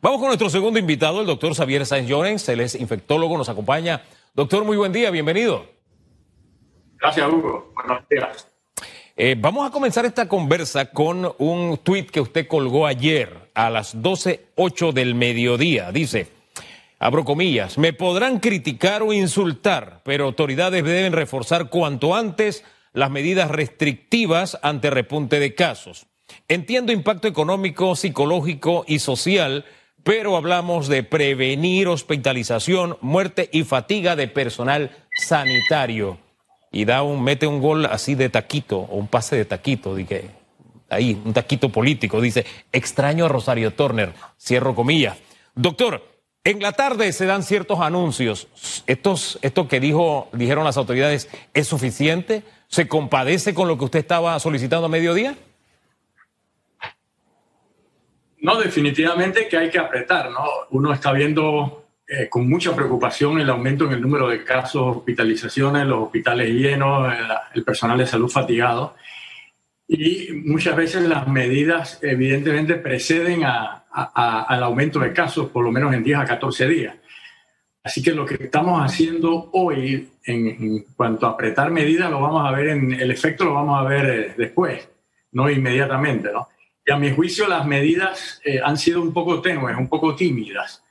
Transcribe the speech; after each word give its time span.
Vamos 0.00 0.18
con 0.18 0.28
nuestro 0.28 0.50
segundo 0.50 0.78
invitado, 0.78 1.20
el 1.20 1.26
doctor 1.26 1.54
Xavier 1.54 1.84
Sáenz 1.86 2.08
Llorens. 2.08 2.48
Él 2.48 2.60
es 2.60 2.74
infectólogo, 2.74 3.36
nos 3.36 3.48
acompaña. 3.48 4.02
Doctor, 4.34 4.64
muy 4.64 4.76
buen 4.76 4.92
día, 4.92 5.10
bienvenido. 5.10 5.66
Gracias, 7.00 7.28
Hugo. 7.28 7.72
Buenos 7.74 8.08
días. 8.08 8.48
Eh, 9.16 9.34
vamos 9.36 9.66
a 9.66 9.72
comenzar 9.72 10.04
esta 10.06 10.28
conversa 10.28 10.92
con 10.92 11.34
un 11.38 11.78
tuit 11.78 12.08
que 12.08 12.20
usted 12.20 12.46
colgó 12.46 12.86
ayer 12.86 13.50
a 13.52 13.68
las 13.68 13.96
12.08 13.96 14.92
del 14.92 15.16
mediodía. 15.16 15.90
Dice, 15.90 16.28
abro 17.00 17.24
comillas, 17.24 17.78
me 17.78 17.92
podrán 17.92 18.38
criticar 18.38 19.02
o 19.02 19.12
insultar, 19.12 20.02
pero 20.04 20.24
autoridades 20.24 20.84
deben 20.84 21.12
reforzar 21.12 21.68
cuanto 21.68 22.14
antes 22.14 22.64
las 22.92 23.10
medidas 23.10 23.50
restrictivas 23.50 24.58
ante 24.62 24.90
repunte 24.90 25.40
de 25.40 25.54
casos. 25.54 26.06
Entiendo 26.48 26.92
impacto 26.92 27.28
económico, 27.28 27.96
psicológico 27.96 28.84
y 28.86 28.98
social, 28.98 29.64
pero 30.02 30.36
hablamos 30.36 30.88
de 30.88 31.02
prevenir 31.02 31.88
hospitalización, 31.88 32.96
muerte 33.00 33.48
y 33.52 33.64
fatiga 33.64 34.16
de 34.16 34.28
personal 34.28 34.90
sanitario. 35.16 36.18
Y 36.70 36.84
da 36.84 37.02
un, 37.02 37.22
mete 37.22 37.46
un 37.46 37.60
gol 37.60 37.86
así 37.86 38.14
de 38.14 38.28
taquito, 38.28 38.78
o 38.78 38.96
un 38.96 39.08
pase 39.08 39.36
de 39.36 39.44
taquito, 39.44 39.94
dije, 39.94 40.30
ahí, 40.88 41.20
un 41.24 41.32
taquito 41.32 41.70
político, 41.70 42.20
dice, 42.20 42.44
extraño 42.72 43.26
a 43.26 43.28
Rosario 43.28 43.72
Turner, 43.72 44.14
cierro 44.38 44.74
comillas. 44.74 45.16
Doctor, 45.54 46.02
en 46.44 46.60
la 46.60 46.72
tarde 46.72 47.12
se 47.12 47.26
dan 47.26 47.42
ciertos 47.42 47.80
anuncios. 47.80 48.48
Estos, 48.86 49.38
esto 49.42 49.68
que 49.68 49.80
dijo, 49.80 50.28
dijeron 50.32 50.64
las 50.64 50.76
autoridades, 50.76 51.28
¿es 51.52 51.66
suficiente? 51.66 52.42
¿Se 52.68 52.88
compadece 52.88 53.54
con 53.54 53.68
lo 53.68 53.76
que 53.76 53.84
usted 53.84 53.98
estaba 53.98 54.38
solicitando 54.40 54.86
a 54.86 54.88
mediodía? 54.88 55.36
No, 58.40 58.60
definitivamente 58.60 59.48
que 59.48 59.56
hay 59.56 59.70
que 59.70 59.78
apretar, 59.78 60.30
¿no? 60.30 60.44
Uno 60.70 60.92
está 60.92 61.12
viendo 61.12 61.88
eh, 62.06 62.28
con 62.28 62.48
mucha 62.48 62.74
preocupación 62.74 63.40
el 63.40 63.50
aumento 63.50 63.84
en 63.84 63.92
el 63.92 64.00
número 64.00 64.28
de 64.28 64.44
casos, 64.44 64.96
hospitalizaciones, 64.98 65.86
los 65.86 66.04
hospitales 66.04 66.48
llenos, 66.50 67.12
el, 67.12 67.26
el 67.54 67.64
personal 67.64 67.98
de 67.98 68.06
salud 68.06 68.28
fatigado. 68.28 68.94
Y 69.88 70.32
muchas 70.44 70.76
veces 70.76 71.02
las 71.02 71.26
medidas 71.26 71.98
evidentemente 72.02 72.74
preceden 72.74 73.42
al 73.44 74.62
aumento 74.62 75.00
de 75.00 75.14
casos, 75.14 75.48
por 75.50 75.64
lo 75.64 75.72
menos 75.72 75.94
en 75.94 76.04
10 76.04 76.18
a 76.18 76.24
14 76.26 76.68
días. 76.68 76.94
Así 77.82 78.02
que 78.02 78.12
lo 78.12 78.26
que 78.26 78.34
estamos 78.34 78.82
haciendo 78.82 79.48
hoy 79.52 80.10
en, 80.24 80.46
en, 80.46 80.84
cuanto 80.94 81.26
a 81.26 81.30
apretar 81.30 81.70
medidas, 81.70 82.10
lo 82.10 82.20
vamos 82.20 82.46
a 82.46 82.54
ver 82.54 82.68
en 82.68 82.92
el 82.92 83.10
efecto, 83.10 83.46
lo 83.46 83.54
vamos 83.54 83.80
a 83.80 83.88
ver 83.88 84.06
eh, 84.10 84.34
después, 84.36 84.86
no 85.32 85.48
inmediatamente, 85.48 86.30
¿no? 86.30 86.48
Y 86.88 86.90
a 86.90 86.96
mi 86.96 87.10
juicio 87.10 87.46
las 87.46 87.66
medidas 87.66 88.40
eh, 88.42 88.60
han 88.64 88.78
sido 88.78 89.02
un 89.02 89.12
poco 89.12 89.42
tenues, 89.42 89.76
un 89.76 89.90
poco 89.90 90.16
tímidas. 90.16 90.82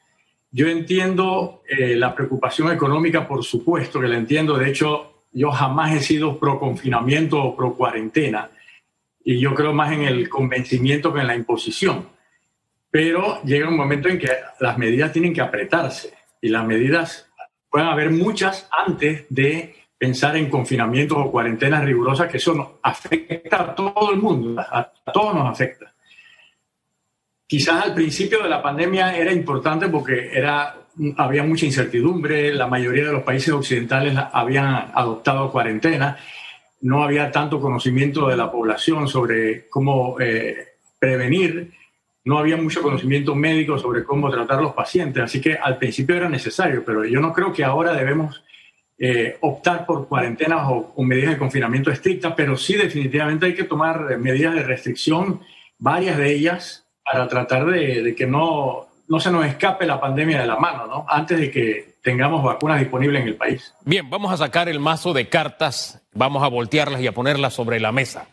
Yo 0.51 0.67
entiendo 0.67 1.63
eh, 1.67 1.95
la 1.95 2.13
preocupación 2.13 2.71
económica, 2.71 3.27
por 3.27 3.43
supuesto 3.43 3.99
que 3.99 4.07
la 4.07 4.15
entiendo. 4.15 4.59
De 4.59 4.69
hecho, 4.69 5.23
yo 5.31 5.49
jamás 5.49 5.95
he 5.95 6.01
sido 6.01 6.37
pro 6.37 6.59
confinamiento 6.59 7.41
o 7.41 7.55
pro 7.55 7.73
cuarentena. 7.73 8.51
Y 9.23 9.39
yo 9.39 9.55
creo 9.55 9.73
más 9.73 9.91
en 9.91 10.03
el 10.03 10.29
convencimiento 10.29 11.11
que 11.11 11.21
en 11.21 11.27
la 11.27 11.35
imposición. 11.35 12.07
Pero 12.91 13.41
llega 13.41 13.67
un 13.67 13.75
momento 13.75 14.07
en 14.07 14.19
que 14.19 14.29
las 14.59 14.77
medidas 14.77 15.11
tienen 15.11 15.33
que 15.33 15.41
apretarse. 15.41 16.13
Y 16.39 16.49
las 16.49 16.63
medidas 16.63 17.27
pueden 17.71 17.87
haber 17.87 18.11
muchas 18.11 18.69
antes 18.71 19.25
de 19.29 19.75
pensar 19.97 20.37
en 20.37 20.49
confinamientos 20.49 21.17
o 21.17 21.31
cuarentenas 21.31 21.83
rigurosas, 21.83 22.29
que 22.29 22.37
eso 22.37 22.79
afecta 22.83 23.61
a 23.61 23.75
todo 23.75 24.11
el 24.11 24.17
mundo, 24.17 24.59
a, 24.61 24.91
a 25.05 25.11
todos 25.11 25.33
nos 25.33 25.49
afecta. 25.49 25.93
Quizás 27.47 27.85
al 27.85 27.93
principio 27.93 28.43
de 28.43 28.49
la 28.49 28.61
pandemia 28.61 29.15
era 29.15 29.31
importante 29.31 29.87
porque 29.87 30.29
era, 30.33 30.75
había 31.15 31.43
mucha 31.43 31.65
incertidumbre, 31.65 32.53
la 32.53 32.67
mayoría 32.67 33.05
de 33.05 33.13
los 33.13 33.23
países 33.23 33.53
occidentales 33.53 34.17
habían 34.33 34.91
adoptado 34.93 35.51
cuarentena, 35.51 36.17
no 36.81 37.03
había 37.03 37.31
tanto 37.31 37.59
conocimiento 37.59 38.27
de 38.27 38.37
la 38.37 38.51
población 38.51 39.07
sobre 39.07 39.67
cómo 39.69 40.19
eh, 40.19 40.75
prevenir, 40.99 41.71
no 42.25 42.37
había 42.37 42.57
mucho 42.57 42.81
conocimiento 42.81 43.33
médico 43.33 43.79
sobre 43.79 44.03
cómo 44.03 44.29
tratar 44.29 44.59
a 44.59 44.63
los 44.63 44.73
pacientes, 44.73 45.23
así 45.23 45.39
que 45.39 45.55
al 45.55 45.77
principio 45.77 46.17
era 46.17 46.27
necesario, 46.27 46.83
pero 46.85 47.05
yo 47.05 47.21
no 47.21 47.31
creo 47.31 47.53
que 47.53 47.63
ahora 47.63 47.93
debemos 47.93 48.43
eh, 48.99 49.37
optar 49.41 49.85
por 49.85 50.07
cuarentenas 50.07 50.67
o, 50.69 51.03
medidas 51.03 51.31
de 51.31 51.37
confinamiento 51.37 51.91
estrictas, 51.91 52.33
pero 52.35 52.57
sí 52.57 52.73
definitivamente 52.73 53.45
hay 53.45 53.55
que 53.55 53.63
tomar 53.63 54.17
medidas 54.17 54.55
de 54.55 54.63
restricción, 54.63 55.41
varias 55.77 56.17
de 56.17 56.33
ellas, 56.33 56.85
para 57.03 57.27
tratar 57.27 57.65
de, 57.65 58.01
de, 58.01 58.15
que 58.15 58.25
no, 58.25 58.87
no 59.07 59.19
se 59.19 59.31
nos 59.31 59.45
escape 59.45 59.85
la 59.85 60.01
pandemia 60.01 60.41
de 60.41 60.47
la 60.47 60.57
mano, 60.57 60.87
¿no? 60.87 61.05
Antes 61.07 61.39
de 61.39 61.51
que 61.51 61.97
tengamos 62.03 62.43
vacunas 62.43 62.79
disponibles 62.79 63.21
en 63.21 63.27
el 63.27 63.35
país. 63.35 63.73
Bien, 63.85 64.09
vamos 64.09 64.31
a 64.31 64.37
sacar 64.37 64.69
el 64.69 64.79
mazo 64.79 65.13
de 65.13 65.29
cartas, 65.29 66.01
vamos 66.13 66.43
a 66.43 66.47
voltearlas 66.47 67.01
y 67.01 67.07
a 67.07 67.11
ponerlas 67.11 67.53
sobre 67.53 67.79
la 67.79 67.91
mesa. 67.91 68.27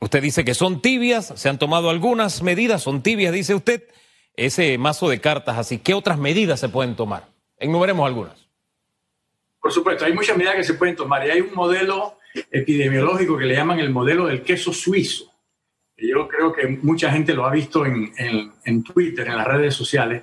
Usted 0.00 0.22
dice 0.22 0.44
que 0.44 0.54
son 0.54 0.80
tibias, 0.80 1.32
se 1.34 1.48
han 1.48 1.58
tomado 1.58 1.90
algunas 1.90 2.42
medidas, 2.42 2.82
son 2.82 3.02
tibias, 3.02 3.32
dice 3.32 3.54
usted, 3.54 3.82
ese 4.36 4.78
mazo 4.78 5.08
de 5.08 5.20
cartas, 5.20 5.58
así, 5.58 5.78
¿qué 5.78 5.94
otras 5.94 6.18
medidas 6.18 6.60
se 6.60 6.68
pueden 6.68 6.94
tomar? 6.94 7.24
Enumeremos 7.58 8.06
algunas. 8.06 8.47
Por 9.60 9.72
supuesto, 9.72 10.04
hay 10.04 10.12
muchas 10.12 10.36
medidas 10.36 10.56
que 10.56 10.64
se 10.64 10.74
pueden 10.74 10.96
tomar 10.96 11.26
y 11.26 11.30
hay 11.30 11.40
un 11.40 11.54
modelo 11.54 12.18
epidemiológico 12.50 13.36
que 13.36 13.46
le 13.46 13.54
llaman 13.54 13.80
el 13.80 13.90
modelo 13.90 14.26
del 14.26 14.42
queso 14.42 14.72
suizo. 14.72 15.32
Yo 15.96 16.28
creo 16.28 16.52
que 16.52 16.68
mucha 16.82 17.10
gente 17.10 17.34
lo 17.34 17.44
ha 17.44 17.50
visto 17.50 17.84
en, 17.84 18.12
en, 18.64 18.84
Twitter, 18.84 19.26
en 19.26 19.36
las 19.36 19.46
redes 19.46 19.74
sociales. 19.74 20.22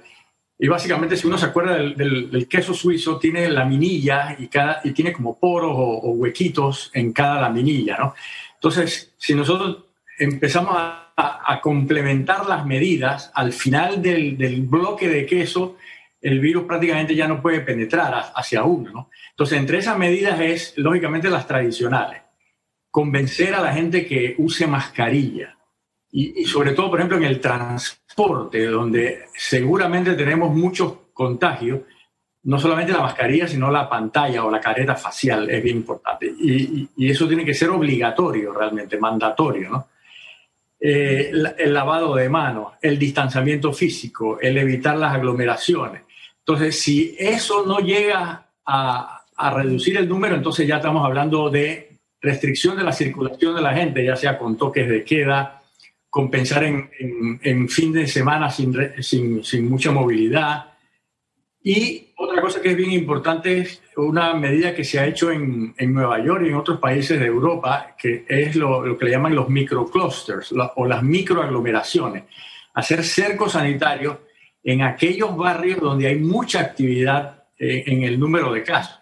Y 0.58 0.70
básicamente, 0.70 1.18
si 1.18 1.28
uno 1.28 1.38
se 1.38 1.48
acuerda 1.48 1.76
del, 1.76 2.48
queso 2.50 2.74
suizo, 2.74 3.20
tiene 3.20 3.50
laminilla 3.50 4.38
y, 4.40 4.48
cada, 4.48 4.80
y 4.86 4.92
tiene 4.92 5.12
como 5.12 5.38
poros 5.38 5.74
o, 5.76 6.12
huequitos 6.12 6.92
en 6.94 7.12
cada 7.12 7.42
laminilla, 7.42 7.98
¿no? 7.98 8.16
Entonces, 8.54 9.14
si 9.18 9.36
nosotros 9.36 9.84
empezamos 10.18 10.76
a, 10.78 11.12
a, 11.18 11.54
a 11.54 11.60
complementar 11.60 12.46
las 12.46 12.66
medidas, 12.66 13.32
al 13.34 13.52
final 13.52 14.02
del, 14.02 14.38
del, 14.38 14.62
bloque 14.62 15.10
de 15.10 15.26
queso, 15.26 15.76
el 16.26 16.40
virus 16.40 16.64
prácticamente 16.64 17.14
ya 17.14 17.28
no 17.28 17.40
puede 17.40 17.62
penetrar 17.62 18.32
hacia 18.34 18.64
uno, 18.64 18.92
¿no? 18.92 19.10
Entonces, 19.30 19.60
entre 19.60 19.78
esas 19.78 19.96
medidas 19.96 20.40
es, 20.40 20.74
lógicamente, 20.76 21.30
las 21.30 21.46
tradicionales. 21.46 22.24
Convencer 22.90 23.54
a 23.54 23.62
la 23.62 23.72
gente 23.72 24.08
que 24.08 24.34
use 24.40 24.66
mascarilla, 24.66 25.56
y, 26.12 26.46
sobre 26.46 26.72
todo, 26.72 26.90
por 26.90 27.00
ejemplo, 27.00 27.18
en 27.18 27.26
el 27.26 27.40
transporte, 27.40 28.66
donde 28.66 29.26
seguramente 29.36 30.16
tenemos 30.16 30.52
muchos 30.52 30.94
contagios, 31.14 31.82
no 32.44 32.58
solamente 32.58 32.94
la 32.94 33.02
mascarilla, 33.02 33.48
sino 33.48 33.70
la 33.70 33.88
pantalla 33.88 34.46
o 34.46 34.50
la 34.50 34.60
careta 34.60 34.96
facial 34.96 35.48
es 35.48 35.62
bien 35.62 35.78
importante. 35.78 36.26
Y, 36.26 36.90
y 36.98 37.12
eso 37.12 37.28
tiene 37.28 37.46
que 37.46 37.54
ser 37.54 37.70
obligatorio 37.70 38.52
realmente, 38.52 38.98
mandatorio, 38.98 39.70
¿no? 39.70 39.88
Eh, 40.88 41.32
el 41.58 41.74
lavado 41.74 42.16
de 42.16 42.30
manos, 42.30 42.74
el 42.82 43.00
distanciamiento 43.00 43.74
físico, 43.74 44.40
el 44.40 44.58
evitar 44.58 44.98
las 44.98 45.16
aglomeraciones. 45.16 46.04
Entonces, 46.48 46.80
si 46.80 47.16
eso 47.18 47.66
no 47.66 47.80
llega 47.80 48.52
a, 48.66 49.24
a 49.36 49.54
reducir 49.54 49.98
el 49.98 50.08
número, 50.08 50.36
entonces 50.36 50.68
ya 50.68 50.78
estamos 50.78 51.04
hablando 51.04 51.50
de 51.50 51.98
restricción 52.22 52.78
de 52.78 52.84
la 52.84 52.92
circulación 52.92 53.56
de 53.56 53.62
la 53.62 53.74
gente, 53.74 54.04
ya 54.04 54.16
sea 54.16 54.38
con 54.38 54.58
toques 54.58 54.88
de 54.88 55.04
queda, 55.04 55.62
compensar 56.10 56.64
en, 56.64 56.90
en, 57.00 57.40
en, 57.44 57.70
fin 57.70 57.92
de 57.92 58.08
semana 58.08 58.50
sin, 58.50 58.74
sin, 59.02 59.44
sin, 59.44 59.70
mucha 59.70 59.92
movilidad. 59.92 60.74
Y 61.62 62.14
otra 62.18 62.42
cosa 62.42 62.62
que 62.62 62.72
es 62.72 62.78
bien 62.78 62.92
importante 62.92 63.58
es 63.58 63.82
una 63.98 64.34
medida 64.34 64.74
que 64.74 64.84
se 64.84 65.00
ha 65.00 65.08
hecho 65.08 65.32
en, 65.32 65.74
en 65.78 65.94
Nueva 65.94 66.24
York 66.24 66.44
y 66.46 66.50
en 66.50 66.56
otros 66.56 66.80
países 66.80 67.20
de 67.20 67.26
Europa, 67.26 67.96
que 67.98 68.24
es 68.28 68.56
lo, 68.56 68.86
lo 68.86 68.98
que 68.98 69.06
le 69.06 69.12
llaman 69.12 69.36
los 69.36 69.50
microclusters 69.50 70.52
la, 70.52 70.72
o 70.76 70.86
las 70.86 71.04
microaglomeraciones. 71.04 72.24
Hacer 72.76 73.04
cercos 73.04 73.54
sanitarios 73.54 74.18
en 74.66 74.82
aquellos 74.82 75.38
barrios 75.38 75.80
donde 75.80 76.08
hay 76.08 76.18
mucha 76.18 76.60
actividad 76.60 77.46
eh, 77.58 77.84
en 77.88 78.04
el 78.04 78.20
número 78.20 78.52
de 78.52 78.64
casos. 78.64 79.00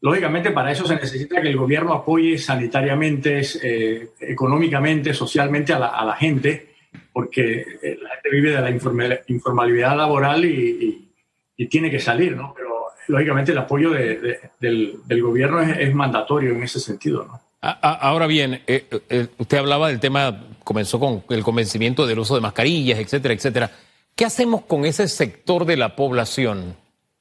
Lógicamente, 0.00 0.50
para 0.52 0.72
eso 0.72 0.86
se 0.86 0.94
necesita 0.94 1.42
que 1.42 1.48
el 1.48 1.58
gobierno 1.58 1.92
apoye 1.92 2.38
sanitariamente, 2.38 3.42
eh, 3.62 4.10
económicamente, 4.20 5.12
socialmente 5.12 5.74
a 5.74 5.78
la, 5.78 5.88
a 5.88 6.04
la, 6.06 6.16
gente, 6.16 6.74
porque 7.12 7.60
eh, 7.82 7.98
la 8.00 8.10
gente 8.10 8.30
vive 8.30 8.52
de 8.52 8.60
la 8.62 9.20
informalidad 9.26 9.96
laboral 9.96 10.46
y, 10.46 10.48
y, 10.48 11.12
y, 11.58 11.66
tiene 11.66 11.90
que 11.90 11.98
salir, 11.98 12.34
¿no? 12.34 12.54
Pero 12.56 12.86
lógicamente 13.08 13.52
el 13.52 13.58
apoyo 13.58 13.90
de, 13.90 14.18
de, 14.18 14.38
del, 14.58 15.00
del, 15.04 15.22
gobierno 15.22 15.60
es, 15.60 15.76
es, 15.76 15.94
mandatorio 15.94 16.52
en 16.52 16.62
ese 16.62 16.80
sentido, 16.80 17.26
¿no? 17.26 17.50
Ahora 17.62 18.26
bien, 18.26 18.62
eh, 18.66 18.86
eh, 19.10 19.26
usted 19.36 19.58
hablaba 19.58 19.88
del 19.88 20.00
tema, 20.00 20.46
comenzó 20.64 20.98
con 20.98 21.24
el 21.28 21.42
convencimiento 21.42 22.06
del 22.06 22.18
uso 22.18 22.34
de 22.34 22.40
mascarillas, 22.40 22.98
etcétera, 22.98 23.34
etcétera. 23.34 23.70
¿Qué 24.20 24.26
hacemos 24.26 24.60
con 24.66 24.84
ese 24.84 25.08
sector 25.08 25.64
de 25.64 25.78
la 25.78 25.96
población 25.96 26.76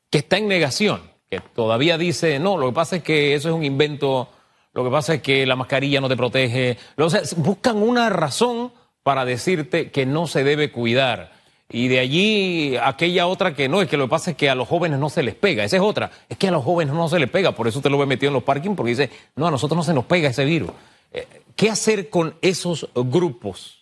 que 0.10 0.18
está 0.18 0.38
en 0.38 0.50
negación? 0.50 1.00
que 1.30 1.40
todavía 1.40 1.98
dice, 1.98 2.40
no, 2.40 2.58
lo 2.58 2.68
que 2.68 2.74
pasa 2.74 2.96
es 2.98 3.04
que 3.04 3.36
eso 3.36 3.48
es 3.48 3.56
un 3.56 3.64
invento, 3.64 4.28
lo 4.74 4.84
que 4.84 4.90
pasa 4.90 5.14
es 5.14 5.22
que 5.22 5.46
la 5.46 5.56
mascarilla 5.56 6.02
no 6.02 6.10
te 6.10 6.18
protege. 6.18 6.78
O 6.98 7.10
sea, 7.10 7.22
buscan 7.38 7.78
una 7.78 8.10
razón 8.10 8.74
para 9.02 9.24
decirte 9.24 9.92
que 9.92 10.06
no 10.06 10.28
se 10.28 10.44
debe 10.44 10.74
cuidar. 10.74 11.32
Y 11.70 11.88
de 11.88 12.00
allí 12.00 12.76
aquella 12.76 13.28
otra 13.28 13.56
que 13.56 13.70
no, 13.70 13.82
es 13.82 13.88
que 13.88 13.96
lo 13.96 14.08
que 14.08 14.10
pasa 14.10 14.32
es 14.32 14.36
que 14.36 14.50
a 14.50 14.56
los 14.56 14.68
jóvenes 14.68 15.00
no 15.00 15.10
se 15.10 15.24
les 15.24 15.36
pega. 15.36 15.64
Esa 15.64 15.78
es 15.78 15.82
otra. 15.82 16.12
Es 16.28 16.38
que 16.38 16.50
a 16.50 16.52
los 16.52 16.66
jóvenes 16.66 16.94
no 16.94 17.08
se 17.08 17.18
les 17.18 17.30
pega. 17.30 17.54
Por 17.54 17.70
eso 17.70 17.80
usted 17.80 17.92
lo 17.92 17.98
ve 17.98 18.08
metido 18.08 18.28
en 18.28 18.34
los 18.34 18.44
parkings 18.44 18.76
porque 18.76 18.90
dice, 18.90 19.10
no, 19.38 19.48
a 19.48 19.52
nosotros 19.52 19.78
no 19.78 19.84
se 19.84 19.94
nos 19.94 20.04
pega 20.04 20.28
ese 20.28 20.44
virus. 20.44 20.72
Eh, 21.14 21.26
¿Qué 21.56 21.70
hacer 21.70 22.10
con 22.10 22.36
esos 22.42 22.90
grupos? 22.94 23.79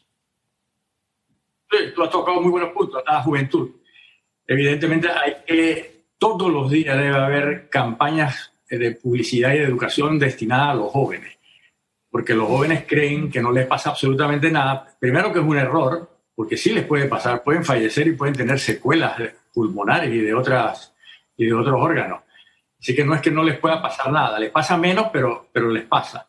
Tú 1.97 2.03
has 2.03 2.11
tocado 2.11 2.39
muy 2.39 2.51
buenos 2.51 2.73
puntos, 2.73 3.01
a 3.07 3.13
la 3.13 3.23
juventud. 3.23 3.71
Evidentemente 4.45 5.09
hay 5.09 5.38
que, 5.47 6.03
todos 6.19 6.53
los 6.53 6.69
días 6.69 6.95
debe 6.95 7.17
haber 7.17 7.69
campañas 7.69 8.53
de 8.69 8.91
publicidad 8.91 9.55
y 9.55 9.57
de 9.57 9.63
educación 9.63 10.19
destinadas 10.19 10.69
a 10.69 10.73
los 10.75 10.91
jóvenes. 10.91 11.39
Porque 12.11 12.35
los 12.35 12.47
jóvenes 12.47 12.83
creen 12.88 13.31
que 13.31 13.41
no 13.41 13.51
les 13.51 13.65
pasa 13.65 13.89
absolutamente 13.89 14.51
nada. 14.51 14.95
Primero 14.99 15.33
que 15.33 15.39
es 15.39 15.45
un 15.45 15.57
error, 15.57 16.07
porque 16.35 16.55
sí 16.55 16.71
les 16.71 16.85
puede 16.85 17.05
pasar, 17.07 17.41
pueden 17.41 17.65
fallecer 17.65 18.05
y 18.05 18.11
pueden 18.11 18.35
tener 18.35 18.59
secuelas 18.59 19.19
pulmonares 19.51 20.13
y 20.13 20.19
de, 20.19 20.35
otras, 20.35 20.94
y 21.35 21.47
de 21.47 21.53
otros 21.55 21.81
órganos. 21.81 22.21
Así 22.79 22.94
que 22.94 23.03
no 23.03 23.15
es 23.15 23.21
que 23.21 23.31
no 23.31 23.44
les 23.44 23.57
pueda 23.57 23.81
pasar 23.81 24.11
nada, 24.11 24.38
les 24.38 24.51
pasa 24.51 24.77
menos, 24.77 25.07
pero, 25.11 25.49
pero 25.51 25.71
les 25.71 25.85
pasa. 25.85 26.26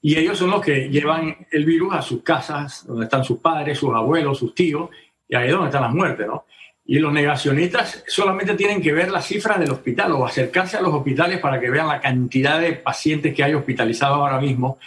Y 0.00 0.16
ellos 0.16 0.38
son 0.38 0.50
los 0.50 0.60
que 0.60 0.88
llevan 0.88 1.46
el 1.50 1.64
virus 1.64 1.94
a 1.94 2.02
sus 2.02 2.22
casas, 2.22 2.86
donde 2.86 3.04
están 3.04 3.24
sus 3.24 3.40
padres, 3.40 3.78
sus 3.78 3.94
abuelos, 3.94 4.38
sus 4.38 4.54
tíos, 4.54 4.90
y 5.28 5.34
ahí 5.34 5.46
es 5.46 5.52
donde 5.52 5.68
están 5.68 5.82
las 5.82 5.94
muertes, 5.94 6.26
¿no? 6.26 6.46
Y 6.86 6.98
los 7.00 7.12
negacionistas 7.12 8.04
solamente 8.06 8.54
tienen 8.54 8.80
que 8.80 8.92
ver 8.92 9.10
las 9.10 9.26
cifras 9.26 9.60
del 9.60 9.70
hospital 9.70 10.12
o 10.12 10.24
acercarse 10.24 10.78
a 10.78 10.80
los 10.80 10.94
hospitales 10.94 11.38
para 11.38 11.60
que 11.60 11.68
vean 11.68 11.88
la 11.88 12.00
cantidad 12.00 12.58
de 12.60 12.72
pacientes 12.72 13.34
que 13.34 13.44
hay 13.44 13.52
hospitalizados 13.52 14.16
ahora 14.16 14.40
mismo 14.40 14.78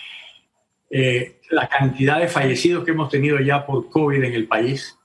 eh, 0.94 1.40
la 1.52 1.70
cantidad 1.70 2.20
de 2.20 2.28
fallecidos 2.28 2.84
que 2.84 2.92
hemos 2.92 3.10
tenido 3.10 3.40
ya 3.40 3.66
por 3.66 3.90
COVID 3.90 4.24
en 4.24 4.34
el 4.34 4.46
país. 4.46 4.98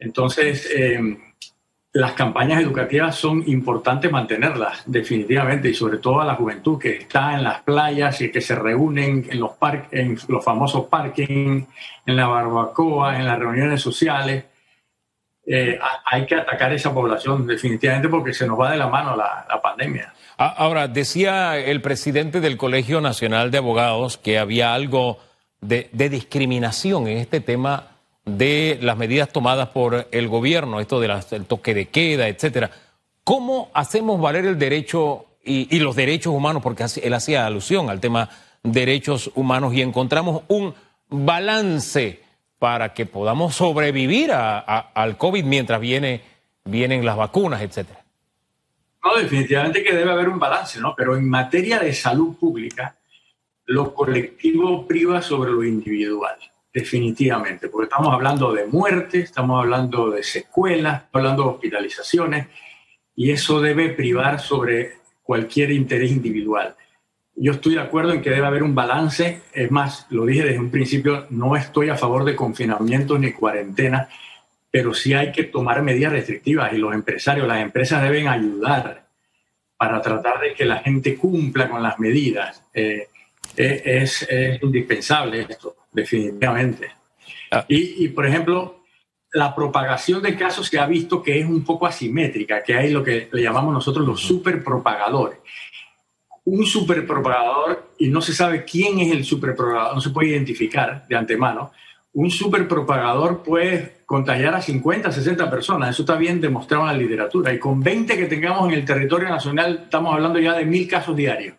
Entonces, 0.00 0.68
eh, 0.74 0.98
las 1.96 2.12
campañas 2.12 2.60
educativas 2.60 3.16
son 3.16 3.42
importantes 3.46 4.12
mantenerlas, 4.12 4.82
definitivamente, 4.84 5.70
y 5.70 5.74
sobre 5.74 5.96
todo 5.96 6.20
a 6.20 6.26
la 6.26 6.34
juventud 6.34 6.78
que 6.78 6.94
está 6.94 7.34
en 7.34 7.42
las 7.42 7.62
playas 7.62 8.20
y 8.20 8.30
que 8.30 8.42
se 8.42 8.54
reúnen 8.54 9.26
en 9.30 9.40
los, 9.40 9.52
en 9.92 10.18
los 10.28 10.44
famosos 10.44 10.88
parking, 10.88 11.64
en 12.04 12.16
la 12.16 12.26
barbacoa, 12.26 13.18
en 13.18 13.24
las 13.24 13.38
reuniones 13.38 13.80
sociales. 13.80 14.44
Eh, 15.46 15.78
hay 16.04 16.26
que 16.26 16.34
atacar 16.34 16.74
esa 16.74 16.92
población 16.92 17.46
definitivamente 17.46 18.10
porque 18.10 18.34
se 18.34 18.46
nos 18.46 18.60
va 18.60 18.72
de 18.72 18.76
la 18.76 18.88
mano 18.88 19.16
la, 19.16 19.46
pandemia. 19.62 20.12
Ah, 20.36 20.54
ahora, 20.58 20.88
decía 20.88 21.56
el 21.56 21.80
presidente 21.80 22.40
del 22.42 22.58
Colegio 22.58 23.00
Nacional 23.00 23.50
de 23.50 23.58
Abogados 23.58 24.18
que 24.18 24.38
había 24.38 24.74
algo 24.74 25.18
de, 25.62 25.88
discriminación 25.92 27.08
en 27.08 27.16
este 27.16 27.40
tema 27.40 27.95
de 28.26 28.78
las 28.82 28.98
medidas 28.98 29.30
tomadas 29.30 29.68
por 29.68 30.08
el 30.10 30.28
gobierno, 30.28 30.80
esto 30.80 31.00
del 31.00 31.46
toque 31.46 31.72
de 31.72 31.86
queda, 31.86 32.28
etcétera. 32.28 32.70
¿Cómo 33.24 33.70
hacemos 33.72 34.20
valer 34.20 34.44
el 34.44 34.58
derecho 34.58 35.26
y, 35.42 35.78
los 35.78 35.96
derechos 35.96 36.34
humanos? 36.34 36.62
Porque 36.62 36.84
él 37.02 37.14
hacía 37.14 37.46
alusión 37.46 37.88
al 37.88 38.00
tema 38.00 38.28
derechos 38.62 39.30
humanos 39.34 39.74
y 39.74 39.80
encontramos 39.80 40.42
un 40.48 40.74
balance 41.08 42.20
para 42.58 42.94
que 42.94 43.06
podamos 43.06 43.54
sobrevivir 43.54 44.32
a, 44.32 44.58
al 44.58 45.16
COVID 45.16 45.44
mientras 45.44 45.80
viene, 45.80 46.22
vienen 46.64 47.04
las 47.04 47.16
vacunas, 47.16 47.62
etcétera. 47.62 48.04
No, 49.04 49.16
definitivamente 49.16 49.84
que 49.84 49.94
debe 49.94 50.10
haber 50.10 50.28
un 50.28 50.40
balance, 50.40 50.80
¿no? 50.80 50.94
Pero 50.96 51.16
en 51.16 51.28
materia 51.28 51.78
de 51.78 51.94
salud 51.94 52.36
pública, 52.36 52.96
lo 53.66 53.94
colectivo 53.94 54.84
priva 54.86 55.22
sobre 55.22 55.52
lo 55.52 55.62
individual, 55.62 56.36
definitivamente, 56.76 57.70
porque 57.70 57.86
estamos 57.86 58.12
hablando 58.12 58.52
de 58.52 58.66
muerte, 58.66 59.20
estamos 59.20 59.62
hablando 59.62 60.10
de 60.10 60.22
secuelas, 60.22 61.04
estamos 61.04 61.14
hablando 61.14 61.42
de 61.44 61.48
hospitalizaciones, 61.48 62.48
y 63.14 63.30
eso 63.30 63.62
debe 63.62 63.88
privar 63.94 64.40
sobre 64.40 64.96
cualquier 65.22 65.70
interés 65.70 66.10
individual. 66.12 66.76
Yo 67.34 67.52
estoy 67.52 67.76
de 67.76 67.80
acuerdo 67.80 68.12
en 68.12 68.20
que 68.20 68.28
debe 68.28 68.46
haber 68.46 68.62
un 68.62 68.74
balance, 68.74 69.40
es 69.54 69.70
más, 69.70 70.06
lo 70.10 70.26
dije 70.26 70.44
desde 70.44 70.58
un 70.58 70.70
principio, 70.70 71.26
no 71.30 71.56
estoy 71.56 71.88
a 71.88 71.96
favor 71.96 72.26
de 72.26 72.36
confinamiento 72.36 73.18
ni 73.18 73.32
cuarentena, 73.32 74.10
pero 74.70 74.92
sí 74.92 75.14
hay 75.14 75.32
que 75.32 75.44
tomar 75.44 75.80
medidas 75.80 76.12
restrictivas 76.12 76.74
y 76.74 76.76
los 76.76 76.92
empresarios, 76.92 77.48
las 77.48 77.62
empresas 77.62 78.02
deben 78.02 78.28
ayudar 78.28 79.06
para 79.78 80.02
tratar 80.02 80.40
de 80.40 80.52
que 80.52 80.66
la 80.66 80.80
gente 80.80 81.16
cumpla 81.16 81.70
con 81.70 81.82
las 81.82 81.98
medidas. 81.98 82.62
Eh, 82.74 83.08
eh, 83.56 83.82
es, 83.84 84.28
indispensable 84.60 85.46
esto, 85.48 85.74
definitivamente. 85.96 86.92
Ah. 87.50 87.64
Y, 87.68 88.08
por 88.08 88.26
ejemplo, 88.26 88.84
la 89.32 89.54
propagación 89.54 90.22
de 90.22 90.36
casos 90.36 90.68
se 90.68 90.78
ha 90.78 90.86
visto 90.86 91.22
que 91.22 91.40
es 91.40 91.46
un 91.46 91.64
poco 91.64 91.86
asimétrica, 91.86 92.62
que 92.62 92.74
hay 92.74 92.90
lo 92.90 93.02
que 93.02 93.28
le 93.32 93.42
llamamos 93.42 93.72
nosotros 93.72 94.06
los 94.06 94.20
superpropagadores. 94.20 95.38
Un 96.44 96.64
superpropagador, 96.64 97.94
y 97.98 98.08
no 98.08 98.20
se 98.20 98.32
sabe 98.32 98.64
quién 98.64 99.00
es 99.00 99.10
el 99.10 99.24
superpropagador, 99.24 99.94
no 99.94 100.00
se 100.00 100.10
puede 100.10 100.28
identificar 100.28 101.06
de 101.08 101.16
antemano, 101.16 101.72
un 102.12 102.30
superpropagador 102.30 103.42
puede 103.42 104.02
contagiar 104.06 104.54
a 104.54 104.62
50, 104.62 105.10
60 105.10 105.50
personas. 105.50 105.90
Eso 105.90 106.02
está 106.02 106.16
bien 106.16 106.40
demostrado 106.40 106.84
en 106.84 106.92
la 106.92 106.98
literatura. 106.98 107.52
Y 107.52 107.58
con 107.58 107.82
20 107.82 108.16
que 108.16 108.26
tengamos 108.26 108.68
en 108.68 108.78
el 108.78 108.84
territorio 108.84 109.28
nacional, 109.28 109.82
estamos 109.84 110.14
hablando 110.14 110.38
ya 110.38 110.54
de 110.54 110.64
mil 110.64 110.88
casos 110.88 111.14
diarios 111.16 111.56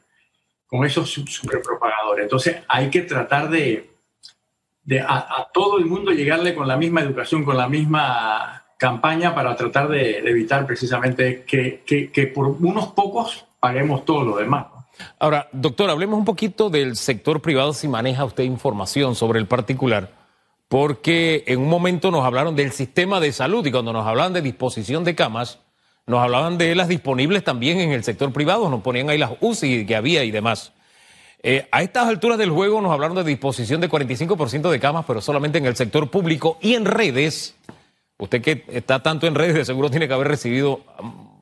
con 0.65 0.83
esos 0.85 1.09
superpropagadores. 1.11 2.23
Entonces 2.23 2.57
hay 2.67 2.89
que 2.89 3.01
tratar 3.01 3.49
de, 3.49 3.96
de 4.87 5.01
a, 5.01 5.47
todo 5.53 5.77
el 5.77 5.85
mundo 5.85 6.11
llegarle 6.11 6.55
con 6.55 6.67
la 6.67 6.77
misma 6.77 7.01
educación, 7.01 7.43
con 7.43 7.57
la 7.57 7.69
misma 7.69 8.63
campaña 8.79 9.35
para 9.35 9.55
tratar 9.55 9.89
de, 9.89 10.17
evitar 10.19 10.65
precisamente 10.65 11.43
que, 11.45 11.83
que, 11.85 12.09
que, 12.09 12.25
por 12.25 12.47
unos 12.47 12.87
pocos 12.87 13.45
paguemos 13.59 14.03
todo 14.03 14.23
lo 14.23 14.37
demás. 14.37 14.65
Ahora, 15.19 15.47
doctor, 15.51 15.91
hablemos 15.91 16.17
un 16.17 16.25
poquito 16.25 16.71
del 16.71 16.95
sector 16.95 17.41
privado 17.41 17.73
si 17.73 17.87
maneja 17.87 18.25
usted 18.25 18.45
información 18.45 19.13
sobre 19.13 19.37
el 19.37 19.45
particular 19.45 20.09
porque 20.67 21.43
en 21.47 21.59
un 21.59 21.69
momento 21.69 22.11
nos 22.11 22.25
hablaron 22.25 22.55
del 22.55 22.71
sistema 22.71 23.19
de 23.19 23.31
salud 23.31 23.65
y 23.65 23.71
cuando 23.71 23.93
nos 23.93 24.05
hablaban 24.05 24.33
de 24.33 24.41
disposición 24.41 25.03
de 25.03 25.15
camas, 25.15 25.59
nos 26.05 26.19
hablaban 26.19 26.57
de 26.57 26.75
las 26.75 26.87
disponibles 26.87 27.43
también 27.43 27.79
en 27.79 27.91
el 27.91 28.03
sector 28.03 28.31
privado, 28.33 28.69
nos 28.69 28.81
ponían 28.81 29.09
ahí 29.09 29.17
las 29.17 29.31
UCI 29.39 29.85
que 29.85 29.95
había 29.95 30.23
y 30.23 30.31
demás. 30.31 30.73
Eh, 31.43 31.67
a 31.71 31.83
estas 31.83 32.07
alturas 32.07 32.37
del 32.37 32.49
juego 32.49 32.81
nos 32.81 32.91
hablaron 32.91 33.15
de 33.17 33.23
disposición 33.23 33.79
de 33.79 33.89
45% 33.89 34.69
de 34.69 34.79
camas, 34.79 35.05
pero 35.05 35.21
solamente 35.21 35.57
en 35.57 35.65
el 35.65 35.75
sector 35.75 36.09
público 36.09 36.57
y 36.61 36.73
en 36.73 36.85
redes. 36.85 37.55
Usted 38.17 38.41
que 38.41 38.65
está 38.69 39.03
tanto 39.03 39.27
en 39.27 39.35
redes, 39.35 39.53
de 39.55 39.65
seguro 39.65 39.89
tiene 39.89 40.07
que 40.07 40.13
haber 40.13 40.27
recibido 40.27 40.81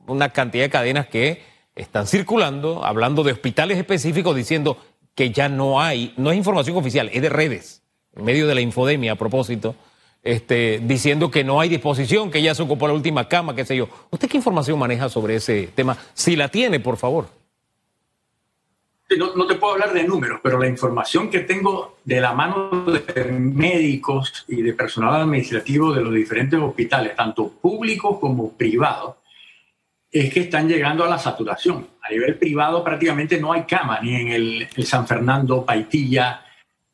una 0.06 0.28
cantidad 0.28 0.64
de 0.64 0.70
cadenas 0.70 1.06
que 1.06 1.42
están 1.74 2.06
circulando, 2.06 2.84
hablando 2.84 3.24
de 3.24 3.32
hospitales 3.32 3.78
específicos, 3.78 4.36
diciendo 4.36 4.78
que 5.14 5.30
ya 5.30 5.48
no 5.48 5.80
hay, 5.80 6.12
no 6.16 6.30
es 6.30 6.36
información 6.36 6.76
oficial, 6.76 7.10
es 7.12 7.22
de 7.22 7.28
redes 7.30 7.82
en 8.14 8.24
medio 8.24 8.46
de 8.46 8.54
la 8.54 8.60
infodemia 8.60 9.12
a 9.12 9.16
propósito, 9.16 9.74
este, 10.22 10.80
diciendo 10.82 11.30
que 11.30 11.44
no 11.44 11.60
hay 11.60 11.68
disposición, 11.68 12.30
que 12.30 12.42
ya 12.42 12.54
se 12.54 12.62
ocupó 12.62 12.88
la 12.88 12.94
última 12.94 13.28
cama, 13.28 13.54
qué 13.54 13.64
sé 13.64 13.76
yo. 13.76 13.88
¿Usted 14.10 14.28
qué 14.28 14.38
información 14.38 14.78
maneja 14.78 15.08
sobre 15.08 15.36
ese 15.36 15.68
tema? 15.74 15.96
Si 16.14 16.34
la 16.34 16.48
tiene, 16.48 16.80
por 16.80 16.96
favor. 16.96 17.28
No, 19.14 19.46
te 19.46 19.54
puedo 19.54 19.74
hablar 19.74 19.92
de 19.92 20.04
números, 20.04 20.40
pero 20.42 20.58
la 20.58 20.66
información 20.66 21.30
que 21.30 21.40
tengo 21.40 21.98
de 22.04 22.20
la 22.20 22.32
mano 22.32 22.84
de 22.84 23.24
médicos 23.24 24.44
y 24.48 24.62
de 24.62 24.72
personal 24.72 25.14
administrativo 25.14 25.92
de 25.92 26.02
los 26.02 26.12
diferentes 26.12 26.58
hospitales, 26.58 27.14
tanto 27.14 27.48
públicos 27.48 28.18
como 28.18 28.52
privados, 28.52 29.16
es 30.10 30.32
que 30.32 30.40
están 30.40 30.68
llegando 30.68 31.04
a 31.04 31.08
la 31.08 31.18
saturación. 31.18 31.86
A 32.02 32.10
nivel 32.10 32.36
privado 32.36 32.82
prácticamente 32.82 33.40
no 33.40 33.52
hay 33.52 33.62
cama, 33.62 34.00
ni 34.00 34.14
en 34.14 34.28
el, 34.28 34.68
San 34.84 35.06
Fernando, 35.06 35.64
Paitilla, 35.64 36.44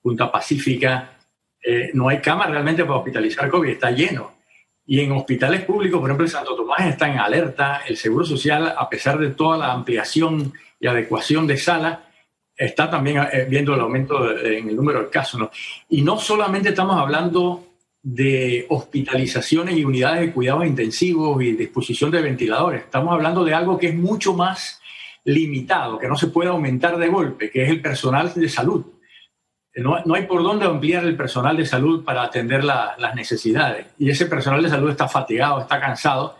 Punta 0.02 0.30
Pacífica, 0.30 1.16
eh, 1.64 1.90
no 1.94 2.08
hay 2.08 2.20
cama 2.20 2.46
realmente 2.46 2.84
para 2.84 2.96
hospitalizar 2.96 3.48
COVID, 3.48 3.70
está 3.70 3.90
lleno. 3.90 4.41
Y 4.86 5.00
en 5.00 5.12
hospitales 5.12 5.62
públicos, 5.62 6.00
por 6.00 6.10
ejemplo, 6.10 6.24
el 6.24 6.30
Santo 6.30 6.56
Tomás 6.56 6.86
está 6.86 7.10
en 7.10 7.18
alerta, 7.18 7.82
el 7.86 7.96
Seguro 7.96 8.24
Social, 8.24 8.74
a 8.76 8.88
pesar 8.88 9.18
de 9.18 9.30
toda 9.30 9.56
la 9.56 9.72
ampliación 9.72 10.52
y 10.80 10.86
adecuación 10.86 11.46
de 11.46 11.56
salas, 11.56 12.00
está 12.56 12.90
también 12.90 13.18
eh, 13.18 13.46
viendo 13.48 13.74
el 13.74 13.80
aumento 13.80 14.36
en 14.38 14.68
el 14.68 14.76
número 14.76 15.04
de 15.04 15.10
casos. 15.10 15.48
Y 15.88 16.02
no 16.02 16.18
solamente 16.18 16.70
estamos 16.70 16.96
hablando 16.96 17.64
de 18.02 18.66
hospitalizaciones 18.68 19.76
y 19.76 19.84
unidades 19.84 20.20
de 20.20 20.32
cuidados 20.32 20.66
intensivos 20.66 21.40
y 21.42 21.52
disposición 21.52 22.10
de 22.10 22.20
ventiladores, 22.20 22.82
estamos 22.82 23.14
hablando 23.14 23.44
de 23.44 23.54
algo 23.54 23.78
que 23.78 23.88
es 23.88 23.94
mucho 23.94 24.34
más 24.34 24.80
limitado, 25.24 25.98
que 25.98 26.08
no 26.08 26.16
se 26.16 26.26
puede 26.26 26.50
aumentar 26.50 26.98
de 26.98 27.06
golpe, 27.06 27.48
que 27.50 27.62
es 27.62 27.70
el 27.70 27.80
personal 27.80 28.32
de 28.34 28.48
salud 28.48 28.84
no, 29.76 30.14
hay 30.14 30.26
por 30.26 30.42
dónde 30.42 30.66
ampliar 30.66 31.04
el 31.04 31.16
personal 31.16 31.56
de 31.56 31.64
salud 31.64 32.04
para 32.04 32.22
atender 32.22 32.62
las 32.62 33.14
necesidades. 33.14 33.86
Y 33.98 34.10
ese 34.10 34.26
personal 34.26 34.62
de 34.62 34.68
salud 34.68 34.90
está 34.90 35.08
fatigado, 35.08 35.60
está 35.60 35.80
cansado. 35.80 36.36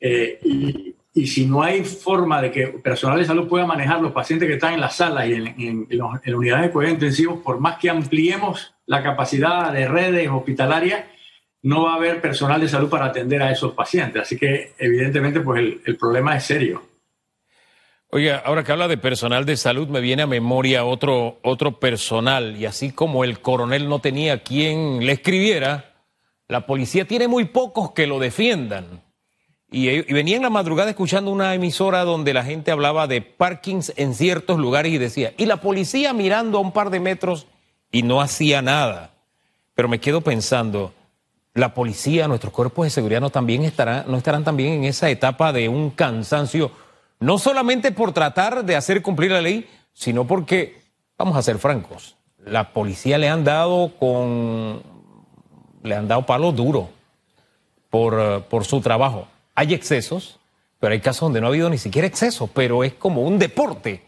Eh, 0.00 0.38
y, 0.42 0.92
si 1.26 1.46
no 1.46 1.62
hay 1.62 1.82
forma 1.82 2.42
de 2.42 2.50
que 2.50 2.66
personal 2.66 3.18
de 3.18 3.24
salud 3.24 3.48
pueda 3.48 3.64
manejar 3.64 4.02
los 4.02 4.12
pacientes 4.12 4.46
que 4.46 4.56
están 4.56 4.74
en 4.74 4.82
las 4.82 4.96
salas 4.96 5.26
y 5.26 5.32
en, 5.32 5.46
en, 5.46 5.86
en 5.88 6.34
unidades 6.34 6.66
de 6.66 6.70
cuidados 6.70 6.94
intensivos, 6.94 7.40
por 7.42 7.58
más 7.58 7.78
que 7.78 7.88
ampliemos 7.88 8.74
la 8.84 9.02
capacidad 9.02 9.72
de 9.72 9.88
redes 9.88 10.28
hospitalarias, 10.28 11.06
no 11.62 11.84
va 11.84 11.94
a 11.94 11.96
haber 11.96 12.20
personal 12.20 12.60
de 12.60 12.68
salud 12.68 12.90
para 12.90 13.06
atender 13.06 13.42
a 13.42 13.50
esos 13.50 13.72
pacientes. 13.72 14.22
Así 14.22 14.36
que 14.36 14.74
evidentemente 14.78 15.40
pues 15.40 15.58
el, 15.58 15.80
el 15.86 15.96
problema 15.96 16.36
es 16.36 16.44
serio. 16.44 16.82
Oiga, 18.10 18.40
ahora 18.44 18.62
que 18.62 18.70
habla 18.70 18.86
de 18.86 18.98
personal 18.98 19.44
de 19.44 19.56
salud, 19.56 19.88
me 19.88 20.00
viene 20.00 20.22
a 20.22 20.26
memoria 20.28 20.84
otro, 20.84 21.40
otro 21.42 21.80
personal, 21.80 22.56
y 22.56 22.64
así 22.64 22.92
como 22.92 23.24
el 23.24 23.40
coronel 23.40 23.88
no 23.88 23.98
tenía 23.98 24.44
quien 24.44 25.04
le 25.04 25.12
escribiera, 25.12 25.96
la 26.46 26.66
policía 26.66 27.04
tiene 27.04 27.26
muy 27.26 27.46
pocos 27.46 27.90
que 27.90 28.06
lo 28.06 28.20
defiendan. 28.20 29.02
Y, 29.68 29.88
y, 29.88 30.02
venía 30.12 30.36
en 30.36 30.42
la 30.42 30.50
madrugada 30.50 30.90
escuchando 30.90 31.32
una 31.32 31.52
emisora 31.54 32.04
donde 32.04 32.32
la 32.32 32.44
gente 32.44 32.70
hablaba 32.70 33.08
de 33.08 33.22
parkings 33.22 33.92
en 33.96 34.14
ciertos 34.14 34.56
lugares 34.58 34.92
y 34.92 34.98
decía, 34.98 35.34
y 35.36 35.46
la 35.46 35.56
policía 35.56 36.12
mirando 36.12 36.58
a 36.58 36.60
un 36.60 36.70
par 36.70 36.90
de 36.90 37.00
metros 37.00 37.48
y 37.90 38.04
no 38.04 38.20
hacía 38.20 38.62
nada. 38.62 39.14
Pero 39.74 39.88
me 39.88 39.98
quedo 39.98 40.20
pensando, 40.20 40.94
la 41.54 41.74
policía, 41.74 42.28
nuestros 42.28 42.52
cuerpos 42.52 42.86
de 42.86 42.90
seguridad 42.90 43.20
no, 43.20 43.30
también 43.30 43.64
estarán, 43.64 44.04
no 44.06 44.16
estarán 44.16 44.44
también 44.44 44.74
en 44.74 44.84
esa 44.84 45.10
etapa 45.10 45.52
de 45.52 45.68
un 45.68 45.90
cansancio 45.90 46.70
no 47.20 47.38
solamente 47.38 47.92
por 47.92 48.12
tratar 48.12 48.64
de 48.64 48.76
hacer 48.76 49.02
cumplir 49.02 49.32
la 49.32 49.40
ley, 49.40 49.68
sino 49.92 50.26
porque, 50.26 50.80
vamos 51.18 51.36
a 51.36 51.42
ser 51.42 51.58
francos, 51.58 52.16
la 52.44 52.72
policía 52.72 53.18
le 53.18 53.28
han 53.28 53.44
dado 53.44 53.92
con, 53.98 54.82
le 55.82 55.94
han 55.94 56.08
dado 56.08 56.26
palo 56.26 56.52
duro 56.52 56.90
por, 57.90 58.18
eh, 58.18 58.44
por 58.48 58.64
su 58.64 58.80
trabajo. 58.80 59.26
Hay 59.54 59.74
excesos, 59.74 60.38
pero 60.78 60.92
hay 60.92 61.00
casos 61.00 61.22
donde 61.22 61.40
no 61.40 61.46
ha 61.46 61.50
habido 61.50 61.70
ni 61.70 61.78
siquiera 61.78 62.06
excesos, 62.06 62.50
pero 62.52 62.84
es 62.84 62.92
como 62.94 63.22
un 63.22 63.38
deporte 63.38 64.02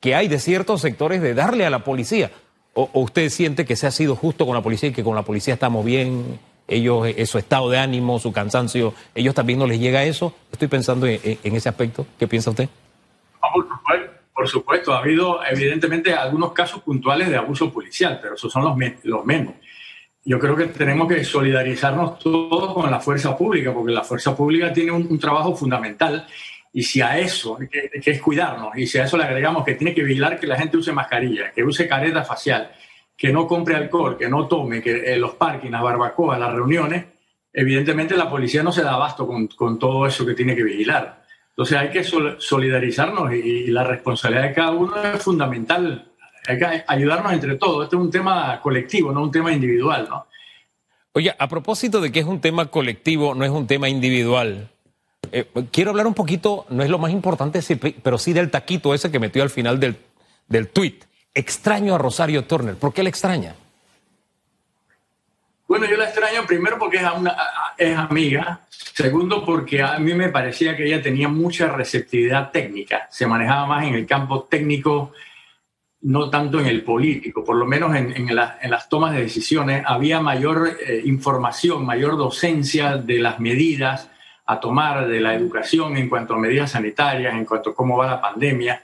que 0.00 0.14
hay 0.14 0.28
de 0.28 0.38
ciertos 0.38 0.80
sectores 0.80 1.22
de 1.22 1.34
darle 1.34 1.64
a 1.64 1.70
la 1.70 1.84
policía. 1.84 2.30
¿O, 2.74 2.90
o 2.92 3.00
usted 3.00 3.28
siente 3.30 3.64
que 3.64 3.76
se 3.76 3.86
ha 3.86 3.90
sido 3.90 4.14
justo 4.14 4.46
con 4.46 4.54
la 4.54 4.62
policía 4.62 4.90
y 4.90 4.92
que 4.92 5.02
con 5.02 5.16
la 5.16 5.22
policía 5.22 5.54
estamos 5.54 5.84
bien? 5.84 6.38
Ellos, 6.68 7.08
eh, 7.08 7.26
su 7.26 7.38
estado 7.38 7.70
de 7.70 7.78
ánimo, 7.78 8.18
su 8.18 8.30
cansancio, 8.30 8.94
ellos 9.14 9.34
también 9.34 9.58
no 9.58 9.66
les 9.66 9.80
llega 9.80 10.00
a 10.00 10.04
eso. 10.04 10.34
Estoy 10.52 10.68
pensando 10.68 11.06
en, 11.06 11.18
en 11.24 11.56
ese 11.56 11.68
aspecto. 11.68 12.06
¿Qué 12.18 12.28
piensa 12.28 12.50
usted? 12.50 12.68
por, 13.40 13.66
supuesto, 13.66 14.12
por 14.34 14.48
supuesto, 14.48 14.92
ha 14.92 14.98
habido 14.98 15.40
evidentemente 15.44 16.12
algunos 16.12 16.52
casos 16.52 16.82
puntuales 16.82 17.28
de 17.28 17.36
abuso 17.36 17.72
policial, 17.72 18.18
pero 18.20 18.34
esos 18.34 18.52
son 18.52 18.64
los, 18.64 18.76
los 19.04 19.24
menos. 19.24 19.54
Yo 20.24 20.38
creo 20.38 20.54
que 20.54 20.66
tenemos 20.66 21.08
que 21.08 21.24
solidarizarnos 21.24 22.18
todos 22.18 22.74
con 22.74 22.90
la 22.90 23.00
fuerza 23.00 23.36
pública, 23.36 23.72
porque 23.72 23.92
la 23.92 24.04
fuerza 24.04 24.36
pública 24.36 24.72
tiene 24.72 24.92
un, 24.92 25.06
un 25.08 25.18
trabajo 25.18 25.56
fundamental 25.56 26.26
y 26.72 26.82
si 26.82 27.00
a 27.00 27.18
eso, 27.18 27.56
que, 27.58 27.90
que, 28.00 28.10
es 28.10 28.20
cuidarnos, 28.20 28.76
y 28.76 28.86
si 28.86 28.98
a 28.98 29.04
eso 29.04 29.16
le 29.16 29.24
agregamos 29.24 29.64
que 29.64 29.74
tiene 29.74 29.94
que 29.94 30.02
vigilar 30.02 30.38
que 30.38 30.46
la 30.46 30.58
gente 30.58 30.76
use 30.76 30.92
mascarilla, 30.92 31.50
que 31.52 31.64
use 31.64 31.88
careta 31.88 32.22
facial, 32.24 32.70
que 33.18 33.32
no 33.32 33.48
compre 33.48 33.74
alcohol, 33.74 34.16
que 34.16 34.28
no 34.28 34.46
tome, 34.46 34.80
que 34.80 35.12
en 35.12 35.20
los 35.20 35.34
parques, 35.34 35.68
las 35.68 35.82
barbacoas, 35.82 36.38
las 36.38 36.52
reuniones, 36.52 37.04
evidentemente 37.52 38.16
la 38.16 38.30
policía 38.30 38.62
no 38.62 38.70
se 38.70 38.82
da 38.82 38.94
abasto 38.94 39.26
con, 39.26 39.48
con 39.48 39.76
todo 39.76 40.06
eso 40.06 40.24
que 40.24 40.34
tiene 40.34 40.54
que 40.54 40.62
vigilar. 40.62 41.24
Entonces 41.50 41.76
hay 41.76 41.90
que 41.90 42.04
solidarizarnos 42.04 43.32
y, 43.32 43.38
y, 43.38 43.66
la 43.66 43.82
responsabilidad 43.82 44.44
de 44.44 44.54
cada 44.54 44.70
uno 44.70 44.94
es 45.02 45.20
fundamental. 45.20 46.12
Hay 46.46 46.58
que 46.58 46.84
ayudarnos 46.86 47.32
entre 47.32 47.56
todos. 47.56 47.82
Este 47.82 47.96
es 47.96 48.02
un 48.02 48.12
tema 48.12 48.60
colectivo, 48.62 49.10
no 49.10 49.24
un 49.24 49.32
tema 49.32 49.52
individual, 49.52 50.06
¿no? 50.08 50.26
Oye, 51.14 51.34
a 51.36 51.48
propósito 51.48 52.00
de 52.00 52.12
que 52.12 52.20
es 52.20 52.26
un 52.26 52.40
tema 52.40 52.66
colectivo, 52.66 53.34
no 53.34 53.44
es 53.44 53.50
un 53.50 53.66
tema 53.66 53.88
individual. 53.88 54.70
Eh, 55.32 55.44
quiero 55.72 55.90
hablar 55.90 56.06
un 56.06 56.14
poquito, 56.14 56.66
no 56.68 56.84
es 56.84 56.90
lo 56.90 57.00
más 57.00 57.10
importante, 57.10 57.60
pero 58.00 58.18
sí 58.18 58.32
del 58.32 58.52
taquito 58.52 58.94
ese 58.94 59.10
que 59.10 59.18
metió 59.18 59.42
al 59.42 59.50
final 59.50 59.80
del, 59.80 59.96
del 60.46 60.68
tweet 60.68 61.00
extraño 61.34 61.94
a 61.94 61.98
Rosario 61.98 62.44
Turner. 62.44 62.76
¿Por 62.76 62.92
qué 62.92 63.02
la 63.02 63.08
extraña? 63.08 63.54
Bueno, 65.68 65.84
yo 65.84 65.98
la 65.98 66.06
extraño 66.06 66.46
primero 66.46 66.78
porque 66.78 66.98
es, 67.76 67.96
amiga, 67.96 68.60
segundo 68.70 69.44
porque 69.44 69.82
a 69.82 69.98
mí 69.98 70.14
me 70.14 70.30
parecía 70.30 70.74
que 70.74 70.86
ella 70.86 71.02
tenía 71.02 71.28
mucha 71.28 71.68
receptividad 71.68 72.50
técnica, 72.50 73.06
se 73.10 73.26
manejaba 73.26 73.66
más 73.66 73.84
en 73.84 73.94
el 73.94 74.06
campo 74.06 74.44
técnico, 74.44 75.12
no 76.00 76.30
tanto 76.30 76.58
en 76.58 76.66
el 76.66 76.82
político, 76.82 77.44
por 77.44 77.56
lo 77.56 77.66
menos 77.66 77.94
en 77.94 78.34
las 78.34 78.88
tomas 78.88 79.12
de 79.12 79.20
decisiones 79.20 79.82
había 79.86 80.20
mayor 80.20 80.78
eh, 80.80 81.02
información, 81.04 81.84
mayor 81.84 82.16
docencia 82.16 82.96
de 82.96 83.18
las 83.18 83.38
medidas 83.38 84.08
a 84.46 84.60
tomar, 84.60 85.06
de 85.06 85.20
la 85.20 85.34
educación 85.34 85.98
en 85.98 86.08
cuanto 86.08 86.32
a 86.32 86.38
medidas 86.38 86.70
sanitarias, 86.70 87.34
en 87.34 87.44
cuanto 87.44 87.70
a 87.70 87.74
cómo 87.74 87.98
va 87.98 88.06
la 88.06 88.20
pandemia. 88.22 88.82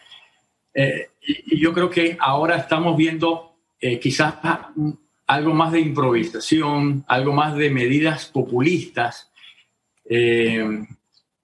Eh, 0.74 1.08
y, 1.26 1.58
yo 1.58 1.72
creo 1.72 1.90
que 1.90 2.16
ahora 2.20 2.56
estamos 2.56 2.96
viendo 2.96 3.56
eh, 3.80 3.98
quizás 3.98 4.34
algo 5.26 5.54
más 5.54 5.72
de 5.72 5.80
improvisación, 5.80 7.04
algo 7.08 7.32
más 7.32 7.56
de 7.56 7.70
medidas 7.70 8.26
populistas 8.26 9.30
eh, 10.04 10.86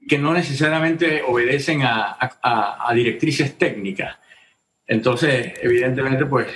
que 0.08 0.18
no 0.18 0.32
necesariamente 0.32 1.22
obedecen 1.26 1.82
a, 1.82 2.90
directrices 2.94 3.56
técnicas. 3.56 4.18
Entonces, 4.87 5.54
evidentemente, 5.62 6.26
pues 6.26 6.49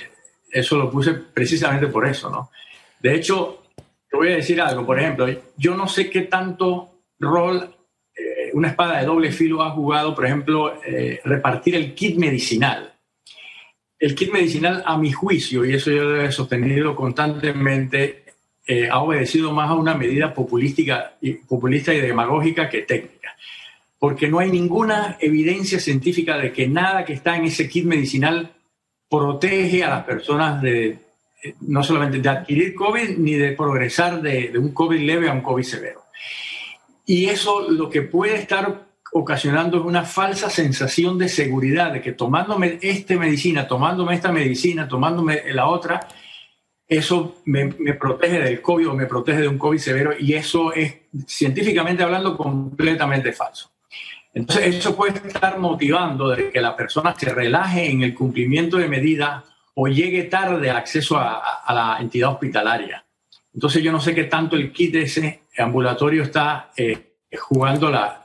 eso 0.51 0.77
lo 0.77 0.91
puse 0.91 1.13
precisamente 1.13 1.87
por 1.87 2.05
eso, 2.05 2.29
¿no? 2.29 2.51
De 2.99 3.15
hecho, 3.15 3.63
te 4.09 4.17
voy 4.17 4.29
a 4.29 4.35
decir 4.35 4.59
algo, 4.59 4.85
por 4.85 4.99
ejemplo, 4.99 5.27
yo 5.57 5.75
no 5.75 5.87
sé 5.87 6.09
qué 6.09 6.21
tanto 6.21 7.01
rol 7.19 7.75
una 8.55 8.69
espada 8.69 8.99
de 8.99 9.05
doble 9.05 9.31
filo 9.33 9.61
ha 9.61 9.71
jugado, 9.71 10.15
por 10.15 10.25
ejemplo, 10.25 10.81
eh, 10.83 11.19
repartir 11.25 11.75
el 11.75 11.93
kit 11.93 12.17
medicinal. 12.17 12.93
El 13.97 14.13
kit 14.13 14.31
medicinal, 14.31 14.83
a 14.85 14.97
mi 14.97 15.11
juicio, 15.11 15.63
y 15.65 15.73
eso 15.73 15.91
yo 15.91 16.03
lo 16.03 16.21
he 16.21 16.31
sostenido 16.31 16.95
constantemente, 16.95 18.23
eh, 18.67 18.89
ha 18.89 18.99
obedecido 18.99 19.53
más 19.53 19.69
a 19.69 19.75
una 19.75 19.93
medida 19.93 20.33
populística 20.33 21.13
populista 21.47 21.93
y 21.93 22.01
demagógica 22.01 22.69
que 22.69 22.81
técnica. 22.81 23.35
Porque 23.97 24.27
no 24.27 24.39
hay 24.39 24.51
ninguna 24.51 25.17
evidencia 25.19 25.79
científica 25.79 26.37
de 26.37 26.51
que 26.51 26.67
nada 26.67 27.05
que 27.05 27.13
está 27.13 27.37
en 27.37 27.45
ese 27.45 27.69
kit 27.69 27.85
medicinal 27.85 28.51
protege 29.09 29.83
a 29.83 29.89
las 29.89 30.03
personas 30.03 30.61
de, 30.61 30.97
no 31.61 31.83
solamente 31.83 32.19
de 32.19 32.29
adquirir 32.29 32.75
COVID, 32.75 33.17
ni 33.17 33.33
de 33.33 33.53
progresar 33.53 34.21
de, 34.21 34.49
de 34.49 34.59
un 34.59 34.73
COVID 34.73 34.99
leve 34.99 35.29
a 35.29 35.33
un 35.33 35.41
COVID 35.41 35.63
severo. 35.63 36.03
Y 37.05 37.25
eso 37.25 37.69
lo 37.69 37.89
que 37.89 38.01
puede 38.01 38.35
estar 38.35 38.84
ocasionando 39.17 39.81
una 39.85 40.03
falsa 40.03 40.49
sensación 40.49 41.17
de 41.17 41.29
seguridad, 41.29 41.93
de 41.93 42.01
que 42.01 42.11
tomándome 42.11 42.79
esta 42.81 43.15
medicina, 43.15 43.65
tomándome 43.65 44.13
esta 44.13 44.29
medicina, 44.29 44.89
tomándome 44.89 45.53
la 45.53 45.67
otra, 45.67 46.05
eso 46.85 47.37
me, 47.45 47.69
protege 47.93 48.41
del 48.41 48.61
COVID 48.61 48.89
o 48.89 48.93
me 48.93 49.05
protege 49.05 49.39
de 49.39 49.47
un 49.47 49.57
COVID 49.57 49.79
severo 49.79 50.11
y 50.19 50.33
eso 50.33 50.73
es 50.73 50.95
científicamente 51.25 52.03
hablando 52.03 52.35
completamente 52.35 53.31
falso. 53.31 53.71
Entonces 54.33 54.75
eso 54.75 54.97
puede 54.97 55.25
estar 55.25 55.59
motivando 55.59 56.27
de 56.27 56.51
que 56.51 56.59
la 56.59 56.75
persona 56.75 57.15
se 57.17 57.33
relaje 57.33 57.89
en 57.89 58.03
el 58.03 58.13
cumplimiento 58.13 58.75
de 58.75 58.89
medidas 58.89 59.45
o 59.75 59.87
llegue 59.87 60.23
tarde 60.23 60.69
al 60.69 60.75
acceso 60.75 61.17
a, 61.17 61.61
a 61.63 61.73
la 61.73 61.97
entidad 62.01 62.31
hospitalaria. 62.31 63.05
Entonces 63.53 63.81
yo 63.81 63.93
no 63.93 64.01
sé 64.01 64.13
qué 64.13 64.25
tanto 64.25 64.57
el 64.57 64.73
kit 64.73 64.93
ese 64.95 65.43
ambulatorio 65.57 66.23
está 66.23 66.71
eh, 66.75 67.15
jugando 67.31 67.89
la, 67.89 68.24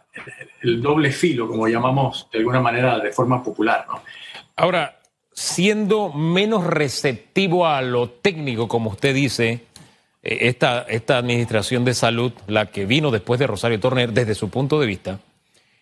el 0.62 0.82
doble 0.82 1.12
filo, 1.12 1.48
como 1.48 1.68
llamamos 1.68 2.28
de 2.32 2.38
alguna 2.38 2.60
manera 2.60 2.98
de 2.98 3.12
forma 3.12 3.42
popular. 3.42 3.86
¿no? 3.88 4.02
Ahora, 4.56 5.00
siendo 5.32 6.12
menos 6.12 6.64
receptivo 6.64 7.66
a 7.66 7.80
lo 7.82 8.10
técnico, 8.10 8.68
como 8.68 8.90
usted 8.90 9.14
dice, 9.14 9.64
eh, 10.22 10.38
esta, 10.42 10.82
esta 10.82 11.18
administración 11.18 11.84
de 11.84 11.94
salud, 11.94 12.32
la 12.46 12.66
que 12.66 12.86
vino 12.86 13.10
después 13.10 13.40
de 13.40 13.46
Rosario 13.46 13.80
Torner, 13.80 14.12
desde 14.12 14.34
su 14.34 14.50
punto 14.50 14.80
de 14.80 14.86
vista, 14.86 15.20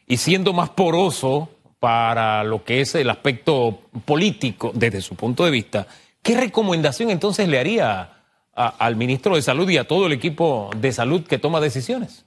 y 0.06 0.18
siendo 0.18 0.52
más 0.52 0.70
poroso 0.70 1.50
para 1.80 2.44
lo 2.44 2.64
que 2.64 2.80
es 2.80 2.94
el 2.94 3.10
aspecto 3.10 3.80
político 4.04 4.72
desde 4.74 5.00
su 5.00 5.14
punto 5.14 5.44
de 5.44 5.50
vista, 5.50 5.86
¿qué 6.22 6.36
recomendación 6.36 7.10
entonces 7.10 7.48
le 7.48 7.58
haría 7.58 8.14
al 8.52 8.96
ministro 8.96 9.36
de 9.36 9.42
Salud 9.42 9.68
y 9.68 9.76
a 9.76 9.86
todo 9.86 10.06
el 10.06 10.12
equipo 10.12 10.70
de 10.76 10.90
salud 10.90 11.22
que 11.22 11.38
toma 11.38 11.60
decisiones? 11.60 12.24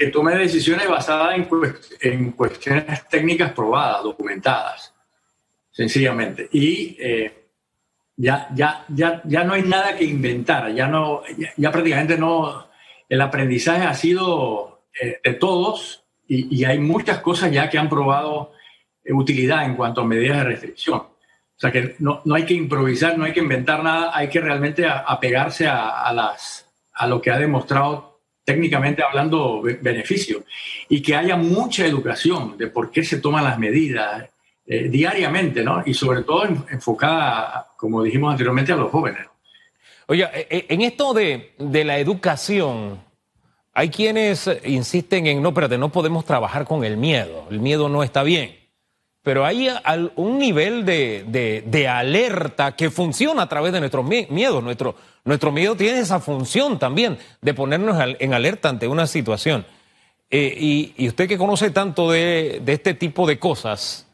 Que 0.00 0.06
tome 0.06 0.34
decisiones 0.34 0.88
basadas 0.88 1.34
en, 1.36 1.46
en 2.00 2.32
cuestiones 2.32 3.06
técnicas 3.10 3.52
probadas, 3.52 4.02
documentadas, 4.02 4.94
sencillamente. 5.70 6.48
Y 6.52 6.96
eh, 6.98 7.48
ya, 8.16 8.48
ya, 8.54 8.86
ya, 8.88 9.20
ya 9.26 9.44
no 9.44 9.52
hay 9.52 9.62
nada 9.62 9.94
que 9.94 10.04
inventar, 10.04 10.72
ya, 10.72 10.86
no, 10.86 11.20
ya, 11.36 11.52
ya 11.54 11.70
prácticamente 11.70 12.16
no. 12.16 12.70
El 13.10 13.20
aprendizaje 13.20 13.82
ha 13.82 13.92
sido 13.92 14.84
eh, 14.98 15.20
de 15.22 15.34
todos 15.34 16.02
y, 16.26 16.56
y, 16.56 16.64
hay 16.64 16.78
muchas 16.78 17.18
cosas 17.18 17.52
ya 17.52 17.68
que 17.68 17.76
han 17.76 17.90
probado 17.90 18.52
utilidad 19.04 19.66
en 19.66 19.76
cuanto 19.76 20.00
a 20.00 20.06
medidas 20.06 20.38
de 20.38 20.44
restricción. 20.44 21.00
O 21.00 21.58
sea 21.58 21.70
que 21.70 21.96
no, 21.98 22.22
no, 22.24 22.36
hay 22.36 22.46
que 22.46 22.54
improvisar, 22.54 23.18
no 23.18 23.26
hay 23.26 23.34
que 23.34 23.40
inventar 23.40 23.84
nada, 23.84 24.12
hay 24.14 24.28
que 24.28 24.40
realmente 24.40 24.86
apegarse 24.88 25.68
a, 25.68 25.90
a, 25.90 26.12
las, 26.14 26.66
a 26.94 27.06
lo 27.06 27.20
que 27.20 27.30
ha 27.30 27.36
demostrado 27.36 28.09
técnicamente 28.44 29.02
hablando 29.02 29.62
beneficio 29.62 30.44
y 30.88 31.02
que 31.02 31.14
haya 31.14 31.36
mucha 31.36 31.86
educación 31.86 32.56
de 32.58 32.66
por 32.68 32.90
qué 32.90 33.04
se 33.04 33.20
toman 33.20 33.44
las 33.44 33.58
medidas 33.58 34.28
eh, 34.66 34.88
diariamente, 34.88 35.62
¿no? 35.62 35.82
Y 35.84 35.94
sobre 35.94 36.22
todo 36.22 36.44
enfocada, 36.44 37.68
como 37.76 38.02
dijimos 38.02 38.32
anteriormente, 38.32 38.72
a 38.72 38.76
los 38.76 38.90
jóvenes. 38.90 39.26
Oiga, 40.06 40.30
e, 40.34 40.66
en 40.68 40.80
esto 40.82 41.14
de, 41.14 41.52
de 41.58 41.84
la 41.84 41.98
educación, 41.98 43.00
hay 43.72 43.88
quienes 43.88 44.50
insisten 44.64 45.26
en, 45.26 45.42
no, 45.42 45.50
espérate, 45.50 45.78
no 45.78 45.90
podemos 45.90 46.24
trabajar 46.24 46.64
con 46.64 46.84
el 46.84 46.96
miedo, 46.96 47.46
el 47.50 47.60
miedo 47.60 47.88
no 47.88 48.02
está 48.02 48.22
bien. 48.22 48.60
Pero 49.22 49.44
hay 49.44 49.68
un 50.16 50.38
nivel 50.38 50.84
de, 50.86 51.62
de, 51.66 51.88
alerta 51.88 52.74
que 52.74 52.90
funciona 52.90 53.42
a 53.42 53.48
través 53.48 53.72
de 53.72 53.80
nuestros 53.80 54.04
miedos. 54.04 54.64
Nuestro, 54.64 54.94
nuestro 55.24 55.52
miedo 55.52 55.76
tiene 55.76 56.00
esa 56.00 56.20
función 56.20 56.78
también 56.78 57.18
de 57.40 57.54
ponernos 57.54 57.96
en 58.18 58.34
alerta 58.34 58.68
ante 58.68 58.88
una 58.88 59.06
situación. 59.06 59.66
Eh, 60.30 60.92
y, 60.96 61.08
usted 61.08 61.28
que 61.28 61.38
conoce 61.38 61.70
tanto 61.70 62.10
de, 62.10 62.60
de 62.64 62.72
este 62.72 62.94
tipo 62.94 63.26
de 63.26 63.38
cosas, 63.38 64.06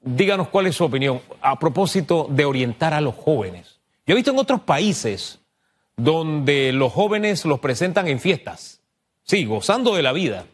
díganos 0.00 0.48
cuál 0.48 0.66
es 0.66 0.76
su 0.76 0.84
opinión 0.84 1.20
a 1.42 1.58
propósito 1.58 2.26
de 2.30 2.44
orientar 2.44 2.94
a 2.94 3.00
los 3.00 3.14
jóvenes. 3.14 3.78
Yo 4.06 4.12
he 4.12 4.16
visto 4.16 4.30
en 4.30 4.38
otros 4.38 4.62
países 4.62 5.40
donde 5.96 6.72
los 6.72 6.92
jóvenes 6.92 7.44
los 7.44 7.60
presentan 7.60 8.08
en 8.08 8.20
fiestas, 8.20 8.80
sí, 9.24 9.44
gozando 9.44 9.94
de 9.94 10.02
la 10.02 10.12
vida, 10.12 10.46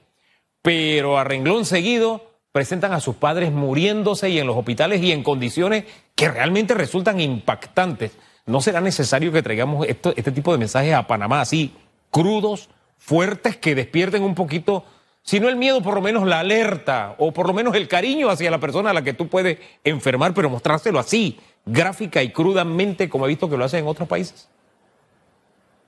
pero 0.62 1.18
a 1.18 1.24
renglón 1.24 1.66
seguido 1.66 2.34
presentan 2.50 2.92
a 2.92 3.00
sus 3.00 3.16
padres 3.16 3.52
muriéndose 3.52 4.30
y 4.30 4.38
en 4.38 4.46
los 4.46 4.56
hospitales 4.56 5.02
y 5.02 5.12
en 5.12 5.22
condiciones 5.22 5.84
que 6.14 6.30
realmente 6.30 6.72
resultan 6.74 7.20
impactantes. 7.20 8.12
¿No 8.46 8.60
será 8.60 8.80
necesario 8.80 9.32
que 9.32 9.42
traigamos 9.42 9.86
este 9.86 10.32
tipo 10.32 10.52
de 10.52 10.58
mensajes 10.58 10.94
a 10.94 11.06
Panamá 11.06 11.40
así, 11.40 11.74
crudos, 12.10 12.68
fuertes, 12.98 13.56
que 13.56 13.74
despierten 13.74 14.22
un 14.22 14.34
poquito, 14.34 14.84
si 15.22 15.40
no 15.40 15.48
el 15.48 15.56
miedo, 15.56 15.82
por 15.82 15.94
lo 15.94 16.02
menos 16.02 16.26
la 16.26 16.40
alerta 16.40 17.14
o 17.18 17.32
por 17.32 17.46
lo 17.46 17.54
menos 17.54 17.74
el 17.74 17.88
cariño 17.88 18.28
hacia 18.28 18.50
la 18.50 18.60
persona 18.60 18.90
a 18.90 18.92
la 18.92 19.02
que 19.02 19.14
tú 19.14 19.28
puedes 19.28 19.58
enfermar, 19.82 20.34
pero 20.34 20.50
mostrárselo 20.50 20.98
así, 20.98 21.40
gráfica 21.64 22.22
y 22.22 22.30
crudamente 22.30 23.08
como 23.08 23.24
he 23.24 23.28
visto 23.28 23.48
que 23.48 23.56
lo 23.56 23.64
hacen 23.64 23.80
en 23.80 23.86
otros 23.86 24.08
países? 24.08 24.48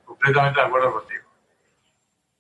Completamente 0.05 0.61
de 0.61 0.67
acuerdo 0.67 0.93
contigo. 0.93 1.23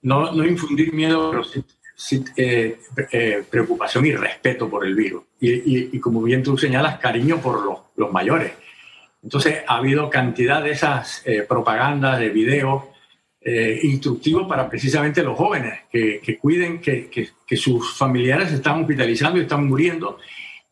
No, 0.02 0.32
no 0.32 0.44
infundir 0.46 0.92
miedo, 0.92 1.30
pero 1.30 1.44
sí, 1.44 2.24
eh, 2.36 2.78
eh, 3.12 3.44
preocupación 3.50 4.06
y 4.06 4.12
respeto 4.12 4.68
por 4.68 4.86
el 4.86 4.94
virus. 4.94 5.24
Y, 5.40 5.98
como 6.00 6.22
bien 6.22 6.42
tú 6.42 6.56
señalas, 6.56 6.98
cariño 6.98 7.38
por 7.40 7.84
los, 7.96 8.12
mayores. 8.12 8.52
Entonces, 9.26 9.64
ha 9.66 9.78
habido 9.78 10.08
cantidad 10.08 10.62
de 10.62 10.70
esas 10.70 11.20
eh, 11.26 11.44
propagandas, 11.48 12.20
de 12.20 12.30
videos 12.30 12.84
instructivos 13.84 14.48
para 14.48 14.68
precisamente 14.68 15.22
los 15.22 15.38
jóvenes, 15.38 15.82
que, 15.88 16.36
cuiden 16.36 16.80
que, 16.80 17.30
sus 17.56 17.96
familiares 17.96 18.50
están 18.50 18.80
hospitalizando 18.80 19.38
y 19.38 19.42
están 19.42 19.68
muriendo 19.68 20.18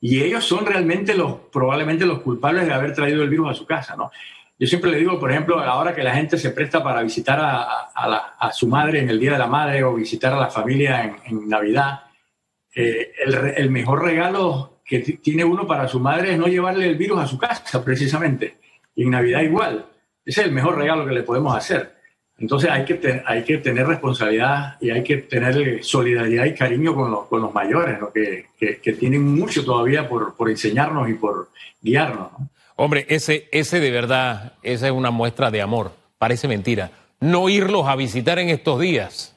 y 0.00 0.20
ellos 0.22 0.44
son 0.44 0.66
realmente 0.66 1.14
los, 1.14 1.36
probablemente 1.52 2.04
los 2.04 2.18
culpables 2.18 2.66
de 2.66 2.72
haber 2.72 2.92
traído 2.92 3.22
el 3.22 3.30
virus 3.30 3.52
a 3.52 3.54
su 3.54 3.64
casa, 3.64 3.94
¿no? 3.94 4.10
Yo 4.58 4.66
siempre 4.66 4.90
le 4.90 4.98
digo, 4.98 5.18
por 5.18 5.30
ejemplo, 5.30 5.58
a 5.58 5.64
la 5.64 5.76
hora 5.76 5.94
que 5.94 6.02
la 6.02 6.14
gente 6.14 6.36
se 6.36 6.50
presta 6.50 6.82
para 6.82 7.02
visitar 7.02 7.40
a, 7.40 8.52
su 8.52 8.68
madre 8.68 9.00
en 9.00 9.08
el 9.08 9.18
Día 9.18 9.32
de 9.32 9.38
la 9.38 9.46
Madre 9.46 9.82
o 9.82 9.94
visitar 9.94 10.32
a 10.34 10.38
la 10.38 10.50
familia 10.50 11.16
en, 11.24 11.48
Navidad, 11.48 12.02
eh, 12.74 13.12
el, 13.56 13.70
mejor 13.70 14.04
regalo 14.04 14.73
que 14.84 15.00
tiene 15.00 15.44
uno 15.44 15.66
para 15.66 15.88
su 15.88 15.98
madre 15.98 16.32
es 16.32 16.38
no 16.38 16.46
llevarle 16.46 16.86
el 16.86 16.96
virus 16.96 17.20
a 17.20 17.26
su 17.26 17.38
casa, 17.38 17.82
precisamente. 17.84 18.56
Y 18.94 19.04
en 19.04 19.10
Navidad 19.10 19.42
igual. 19.42 19.86
Ese 20.24 20.42
es 20.42 20.46
el 20.46 20.52
mejor 20.52 20.76
regalo 20.76 21.06
que 21.06 21.12
le 21.12 21.22
podemos 21.22 21.56
hacer. 21.56 21.94
Entonces 22.38 22.70
hay 22.70 22.84
que, 22.84 23.22
hay 23.24 23.44
que 23.44 23.58
tener 23.58 23.86
responsabilidad 23.86 24.76
y 24.80 24.90
hay 24.90 25.04
que 25.04 25.18
tener 25.18 25.84
solidaridad 25.84 26.46
y 26.46 26.54
cariño 26.54 26.94
con 26.94 27.10
los, 27.10 27.26
con 27.26 27.40
los 27.40 27.54
mayores, 27.54 27.98
que, 28.12 28.80
que, 28.82 28.92
tienen 28.94 29.22
mucho 29.22 29.64
todavía 29.64 30.08
por, 30.08 30.34
por 30.34 30.50
enseñarnos 30.50 31.08
y 31.08 31.14
por 31.14 31.50
guiarnos. 31.80 32.30
Hombre, 32.76 33.06
ese, 33.08 33.48
ese 33.52 33.78
de 33.78 33.90
verdad, 33.92 34.54
esa 34.62 34.86
es 34.86 34.92
una 34.92 35.12
muestra 35.12 35.52
de 35.52 35.62
amor. 35.62 35.92
Parece 36.18 36.48
mentira. 36.48 36.90
No 37.20 37.48
irlos 37.48 37.86
a 37.86 37.94
visitar 37.94 38.40
en 38.40 38.48
estos 38.48 38.80
días 38.80 39.33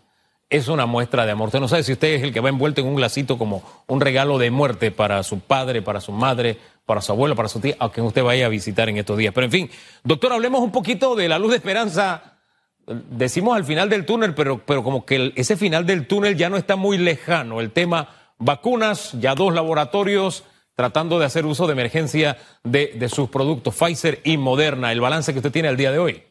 es 0.49 0.67
una 0.67 0.85
muestra 0.85 1.25
de 1.25 1.31
amor. 1.31 1.47
Usted 1.47 1.59
no 1.59 1.67
sabe 1.67 1.83
si 1.83 1.93
usted 1.93 2.07
es 2.09 2.23
el 2.23 2.33
que 2.33 2.39
va 2.39 2.49
envuelto 2.49 2.81
en 2.81 2.87
un 2.87 2.95
glacito 2.95 3.37
como 3.37 3.63
un 3.87 4.01
regalo 4.01 4.37
de 4.37 4.51
muerte 4.51 4.91
para 4.91 5.21
su 5.23 5.39
padre, 5.39 5.81
para 5.81 6.01
su 6.01 6.11
madre, 6.11 6.57
para 6.85 7.01
su 7.01 7.11
abuelo, 7.11 7.35
para 7.35 7.49
su 7.49 7.59
tía, 7.59 7.75
a 7.79 7.89
quien 7.89 8.05
usted 8.05 8.23
vaya 8.23 8.45
a 8.45 8.49
visitar 8.49 8.87
en 8.89 8.97
estos 8.97 9.17
días. 9.17 9.33
Pero 9.33 9.45
en 9.45 9.51
fin, 9.51 9.69
doctor, 10.03 10.33
hablemos 10.33 10.61
un 10.61 10.71
poquito 10.71 11.15
de 11.15 11.27
la 11.27 11.37
luz 11.37 11.51
de 11.51 11.57
esperanza 11.57 12.37
decimos 12.87 13.55
al 13.55 13.65
final 13.65 13.89
del 13.89 14.05
túnel, 14.05 14.33
pero, 14.33 14.65
pero 14.65 14.83
como 14.83 15.05
que 15.05 15.33
ese 15.35 15.57
final 15.57 15.85
del 15.85 16.07
túnel 16.07 16.37
ya 16.37 16.49
no 16.49 16.57
está 16.57 16.75
muy 16.75 16.97
lejano. 16.97 17.59
El 17.59 17.71
tema 17.71 18.09
vacunas, 18.37 19.13
ya 19.19 19.35
dos 19.35 19.53
laboratorios 19.53 20.43
tratando 20.75 21.17
de 21.17 21.25
hacer 21.25 21.45
uso 21.45 21.65
de 21.65 21.73
emergencia 21.73 22.37
de, 22.63 22.93
de 22.95 23.09
sus 23.09 23.29
productos, 23.29 23.75
Pfizer 23.75 24.21
y 24.23 24.37
Moderna. 24.37 24.91
El 24.91 25.01
balance 25.01 25.33
que 25.33 25.39
usted 25.39 25.51
tiene 25.51 25.67
al 25.67 25.77
día 25.77 25.91
de 25.91 25.99
hoy. 25.99 26.23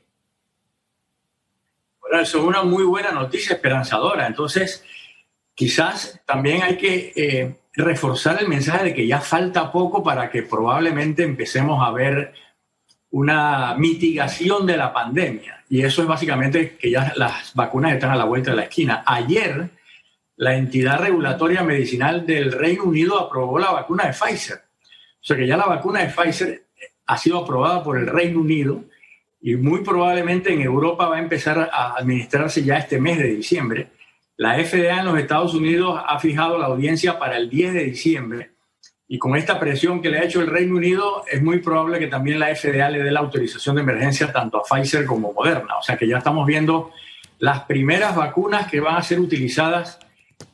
Eso 2.20 2.38
es 2.38 2.44
una 2.44 2.62
muy 2.62 2.84
buena 2.84 3.12
noticia 3.12 3.54
esperanzadora. 3.54 4.26
Entonces, 4.26 4.84
quizás 5.54 6.20
también 6.26 6.62
hay 6.62 6.76
que 6.76 7.12
eh, 7.16 7.56
reforzar 7.74 8.40
el 8.40 8.48
mensaje 8.48 8.84
de 8.84 8.94
que 8.94 9.06
ya 9.06 9.20
falta 9.20 9.70
poco 9.70 10.02
para 10.02 10.30
que 10.30 10.42
probablemente 10.42 11.22
empecemos 11.22 11.86
a 11.86 11.90
ver 11.90 12.32
una 13.10 13.74
mitigación 13.76 14.66
de 14.66 14.76
la 14.76 14.92
pandemia. 14.92 15.64
Y 15.68 15.82
eso 15.82 16.02
es 16.02 16.08
básicamente 16.08 16.76
que 16.76 16.90
ya 16.90 17.12
las 17.16 17.54
vacunas 17.54 17.94
están 17.94 18.10
a 18.10 18.16
la 18.16 18.24
vuelta 18.24 18.50
de 18.50 18.56
la 18.58 18.64
esquina. 18.64 19.02
Ayer, 19.06 19.70
la 20.36 20.54
entidad 20.54 21.00
regulatoria 21.00 21.62
medicinal 21.62 22.26
del 22.26 22.52
Reino 22.52 22.84
Unido 22.84 23.18
aprobó 23.18 23.58
la 23.58 23.72
vacuna 23.72 24.06
de 24.06 24.12
Pfizer. 24.12 24.58
O 24.58 25.24
sea 25.26 25.36
que 25.36 25.46
ya 25.46 25.56
la 25.56 25.66
vacuna 25.66 26.00
de 26.00 26.08
Pfizer 26.12 26.66
ha 27.06 27.16
sido 27.16 27.38
aprobada 27.38 27.82
por 27.82 27.98
el 27.98 28.06
Reino 28.06 28.40
Unido 28.40 28.84
y 29.40 29.56
muy 29.56 29.80
probablemente 29.82 30.52
en 30.52 30.60
Europa 30.60 31.08
va 31.08 31.16
a 31.16 31.20
empezar 31.20 31.70
a 31.72 31.94
administrarse 31.96 32.62
ya 32.64 32.78
este 32.78 33.00
mes 33.00 33.18
de 33.18 33.28
diciembre. 33.28 33.88
La 34.36 34.54
FDA 34.62 35.00
en 35.00 35.06
los 35.06 35.18
Estados 35.18 35.54
Unidos 35.54 36.00
ha 36.06 36.18
fijado 36.18 36.58
la 36.58 36.66
audiencia 36.66 37.18
para 37.18 37.36
el 37.36 37.48
10 37.48 37.74
de 37.74 37.84
diciembre 37.84 38.56
y 39.08 39.18
con 39.18 39.36
esta 39.36 39.60
presión 39.60 40.02
que 40.02 40.10
le 40.10 40.18
ha 40.18 40.24
hecho 40.24 40.40
el 40.40 40.48
Reino 40.48 40.76
Unido, 40.76 41.24
es 41.30 41.40
muy 41.40 41.58
probable 41.60 42.00
que 42.00 42.08
también 42.08 42.40
la 42.40 42.54
FDA 42.54 42.90
le 42.90 43.02
dé 43.02 43.12
la 43.12 43.20
autorización 43.20 43.76
de 43.76 43.82
emergencia 43.82 44.32
tanto 44.32 44.58
a 44.58 44.62
Pfizer 44.64 45.06
como 45.06 45.30
a 45.30 45.32
Moderna. 45.32 45.78
O 45.78 45.82
sea 45.82 45.96
que 45.96 46.08
ya 46.08 46.18
estamos 46.18 46.44
viendo 46.44 46.90
las 47.38 47.62
primeras 47.64 48.16
vacunas 48.16 48.68
que 48.68 48.80
van 48.80 48.96
a 48.96 49.02
ser 49.02 49.20
utilizadas 49.20 50.00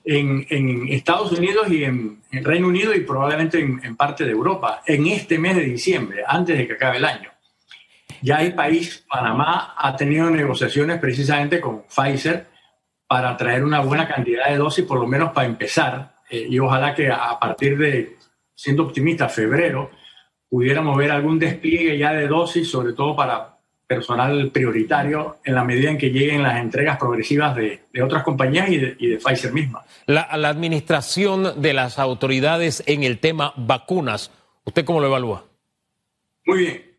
en, 0.05 0.45
Estados 0.91 1.33
Unidos 1.33 1.71
y 1.71 1.85
en, 1.85 2.21
Reino 2.31 2.69
Unido 2.69 2.95
y 2.95 3.01
probablemente 3.01 3.59
en, 3.59 3.97
parte 3.97 4.25
de 4.25 4.33
Europa 4.33 4.83
en 4.87 5.07
este 5.07 5.39
mes 5.39 5.57
de 5.57 5.65
diciembre, 5.65 6.23
antes 6.27 6.59
de 6.59 6.67
que 6.67 6.75
acabe 6.75 6.99
el 6.99 7.05
año. 7.07 7.32
Ya 8.23 8.41
el 8.41 8.55
país, 8.55 9.05
Panamá, 9.09 9.75
ha 9.77 9.97
tenido 9.97 10.31
negociaciones 10.31 10.99
precisamente 10.99 11.61
con 11.61 11.83
Pfizer 11.83 12.47
para 13.07 13.37
traer 13.37 13.65
una 13.65 13.81
buena 13.81 14.09
cantidad 14.09 14.49
de 14.49 14.57
dosis, 14.57 14.85
por 14.85 14.99
lo 14.99 15.07
menos 15.07 15.33
para 15.33 15.47
empezar. 15.47 16.15
Eh, 16.31 16.47
y 16.49 16.59
ojalá 16.59 16.95
que 16.95 17.11
a 17.11 17.39
partir 17.39 17.77
de 17.77 18.17
siendo 18.55 18.85
optimista, 18.85 19.29
febrero, 19.29 19.91
pudiéramos 20.49 20.97
ver 20.97 21.11
algún 21.11 21.39
despliegue 21.39 21.99
ya 21.99 22.13
de 22.13 22.29
dosis, 22.29 22.71
sobre 22.71 22.93
todo 22.93 23.17
para 23.17 23.59
personal 23.87 24.51
prioritario, 24.51 25.39
en 25.45 25.55
la 25.55 25.65
medida 25.65 25.91
en 25.91 25.99
que 25.99 26.11
lleguen 26.11 26.43
las 26.43 26.61
entregas 26.61 26.97
progresivas 26.97 27.57
de, 27.57 27.83
otras 28.03 28.23
compañías 28.23 28.71
y 28.71 28.79
de, 28.79 29.19
Pfizer 29.19 29.53
misma. 29.53 29.85
La, 30.07 30.23
administración 30.49 31.61
de 31.61 31.73
las 31.75 31.99
autoridades 31.99 32.83
en 32.87 33.03
el 33.03 33.19
tema 33.19 33.53
vacunas, 33.57 34.31
¿usted 34.65 34.85
cómo 34.85 35.01
lo 35.01 35.09
evalúa? 35.09 35.45
Muy 36.47 36.59
bien, 36.59 36.92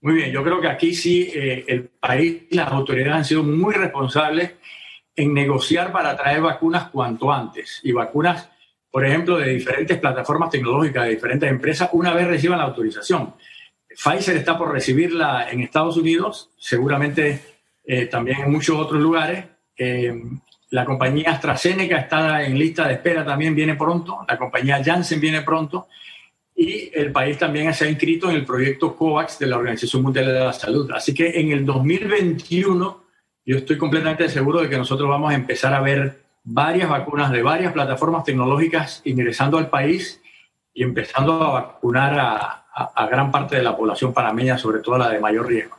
muy 0.00 0.14
bien. 0.14 0.32
Yo 0.32 0.42
creo 0.42 0.60
que 0.60 0.68
aquí 0.68 0.94
sí 0.94 1.30
eh, 1.34 1.64
el 1.68 1.84
país 1.84 2.44
las 2.50 2.68
autoridades 2.72 3.14
han 3.14 3.24
sido 3.24 3.42
muy 3.42 3.74
responsables 3.74 4.52
en 5.16 5.34
negociar 5.34 5.92
para 5.92 6.16
traer 6.16 6.40
vacunas 6.40 6.88
cuanto 6.90 7.32
antes 7.32 7.80
y 7.82 7.92
vacunas 7.92 8.48
por 8.90 9.06
ejemplo, 9.06 9.38
de 9.38 9.52
diferentes 9.52 9.98
plataformas 9.98 10.50
tecnológicas, 10.50 11.04
de 11.04 11.10
diferentes 11.10 11.48
empresas, 11.48 11.90
una 11.92 12.12
vez 12.12 12.26
reciban 12.26 12.58
la 12.58 12.64
autorización. 12.64 13.34
Pfizer 13.88 14.36
está 14.36 14.58
por 14.58 14.72
recibirla 14.72 15.48
en 15.50 15.60
Estados 15.60 15.96
Unidos, 15.96 16.50
seguramente 16.58 17.40
eh, 17.84 18.06
también 18.06 18.40
en 18.40 18.50
muchos 18.50 18.76
otros 18.76 19.00
lugares. 19.00 19.44
Eh, 19.76 20.12
la 20.70 20.84
compañía 20.84 21.30
AstraZeneca 21.30 21.98
está 21.98 22.42
en 22.44 22.58
lista 22.58 22.86
de 22.86 22.94
espera, 22.94 23.24
también 23.24 23.54
viene 23.54 23.74
pronto. 23.76 24.24
La 24.28 24.36
compañía 24.36 24.82
Janssen 24.84 25.20
viene 25.20 25.42
pronto. 25.42 25.88
Y 26.62 26.90
el 26.92 27.10
país 27.10 27.38
también 27.38 27.72
se 27.72 27.86
ha 27.86 27.88
inscrito 27.88 28.28
en 28.28 28.36
el 28.36 28.44
proyecto 28.44 28.94
COVAX 28.94 29.38
de 29.38 29.46
la 29.46 29.56
Organización 29.56 30.02
Mundial 30.02 30.26
de 30.26 30.40
la 30.40 30.52
Salud. 30.52 30.90
Así 30.92 31.14
que 31.14 31.40
en 31.40 31.52
el 31.52 31.64
2021 31.64 33.02
yo 33.46 33.56
estoy 33.56 33.78
completamente 33.78 34.28
seguro 34.28 34.60
de 34.60 34.68
que 34.68 34.76
nosotros 34.76 35.08
vamos 35.08 35.32
a 35.32 35.36
empezar 35.36 35.72
a 35.72 35.80
ver 35.80 36.20
varias 36.44 36.90
vacunas 36.90 37.32
de 37.32 37.40
varias 37.40 37.72
plataformas 37.72 38.24
tecnológicas 38.24 39.00
ingresando 39.06 39.56
al 39.56 39.70
país 39.70 40.20
y 40.74 40.82
empezando 40.82 41.42
a 41.42 41.62
vacunar 41.62 42.18
a, 42.18 43.06
gran 43.06 43.30
parte 43.30 43.56
de 43.56 43.62
la 43.62 43.74
población 43.74 44.12
panameña, 44.12 44.58
sobre 44.58 44.80
todo 44.80 44.98
la 44.98 45.08
de 45.08 45.18
mayor 45.18 45.48
riesgo. 45.48 45.78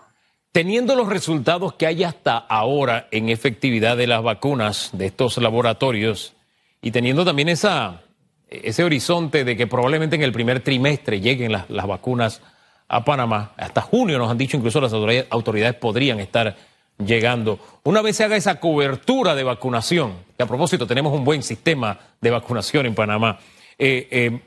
Teniendo 0.52 0.96
los 0.96 1.08
resultados 1.08 1.74
que 1.74 1.86
hay 1.86 2.04
hasta 2.04 2.40
ahora 2.40 3.08
en 3.12 3.30
efectividad 3.30 3.98
de 3.98 4.08
las 4.08 4.24
vacunas 4.24 4.90
de 4.94 5.06
estos 5.06 5.38
laboratorios 5.38 6.34
y 6.82 6.90
teniendo 6.90 7.24
también 7.24 7.50
esa, 7.50 8.02
ese 8.52 8.84
horizonte 8.84 9.44
de 9.44 9.56
que 9.56 9.66
probablemente 9.66 10.18
en 10.18 10.24
el 10.24 10.34
primer 10.34 10.60
trimestre 10.60 11.22
lleguen 11.22 11.54
las, 11.54 11.70
las 11.70 11.88
vacunas 11.88 12.42
a 12.88 13.06
Panamá. 13.06 13.54
Hasta 13.56 13.82
junio 13.82 14.18
nos 14.18 14.30
han 14.30 14.38
dicho 14.38 14.58
incluso 14.58 14.82
las 14.82 14.94
autoridades 14.94 15.76
podrían 15.76 16.20
estar 16.20 16.58
llegando. 16.98 17.60
Una 17.84 18.02
vez 18.02 18.18
se 18.18 18.26
haga 18.26 18.36
esa 18.36 18.60
cobertura 18.60 19.34
de 19.34 19.44
vacunación, 19.44 20.14
que 20.38 20.44
a 20.44 20.48
propósito 20.48 20.86
tenemos 20.86 21.14
un 21.14 21.24
buen 21.24 21.42
sistema 21.42 21.98
de 22.20 22.30
vacunación 22.30 22.86
en 22.86 22.94
Panamá, 22.94 23.40
eh, 23.78 24.08
eh, 24.12 24.40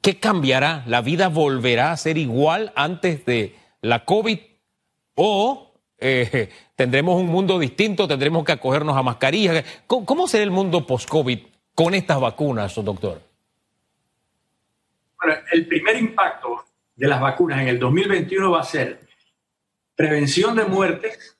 ¿qué 0.00 0.18
cambiará? 0.18 0.84
¿La 0.86 1.02
vida 1.02 1.28
volverá 1.28 1.92
a 1.92 1.96
ser 1.98 2.16
igual 2.16 2.72
antes 2.74 3.24
de 3.26 3.54
la 3.82 4.06
COVID? 4.06 4.38
¿O 5.14 5.74
eh, 5.98 6.48
tendremos 6.76 7.20
un 7.20 7.26
mundo 7.26 7.58
distinto? 7.58 8.08
¿Tendremos 8.08 8.44
que 8.44 8.52
acogernos 8.52 8.96
a 8.96 9.02
mascarillas? 9.02 9.64
¿Cómo, 9.86 10.26
será 10.26 10.44
el 10.44 10.50
mundo 10.50 10.86
post-COVID 10.86 11.53
con 11.74 11.94
estas 11.94 12.20
vacunas, 12.20 12.74
doctor? 12.76 13.20
Bueno, 15.20 15.40
el 15.52 15.66
primer 15.66 15.96
impacto 15.96 16.64
de 16.94 17.08
las 17.08 17.20
vacunas 17.20 17.60
en 17.60 17.68
el 17.68 17.78
2021 17.78 18.50
va 18.50 18.60
a 18.60 18.64
ser 18.64 19.00
prevención 19.96 20.56
de 20.56 20.64
muertes 20.64 21.36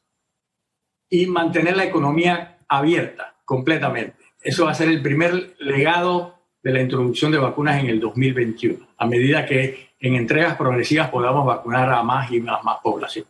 y 1.09 1.27
mantener 1.27 1.77
la 1.77 1.85
economía 1.85 2.59
abierta 2.69 3.35
completamente. 3.45 4.17
Eso 4.41 4.65
va 4.65 4.73
a 4.73 4.75
ser 4.75 4.89
el 4.89 5.03
primer 5.03 5.55
legado 5.59 6.39
de 6.63 6.73
la 6.73 6.81
introducción 6.81 7.31
de 7.31 7.39
vacunas 7.39 7.81
en 7.81 7.89
el 7.89 8.01
2021, 8.01 8.89
a 8.97 9.07
medida 9.07 9.47
que 9.47 9.91
en 10.01 10.15
entregas 10.15 10.57
progresivas 10.57 11.11
podamos 11.11 11.47
vacunar 11.47 11.93
a 11.93 12.03
más 12.03 12.31
y 12.31 12.41
más, 12.41 12.63
más 12.65 12.79
población. 12.83 13.27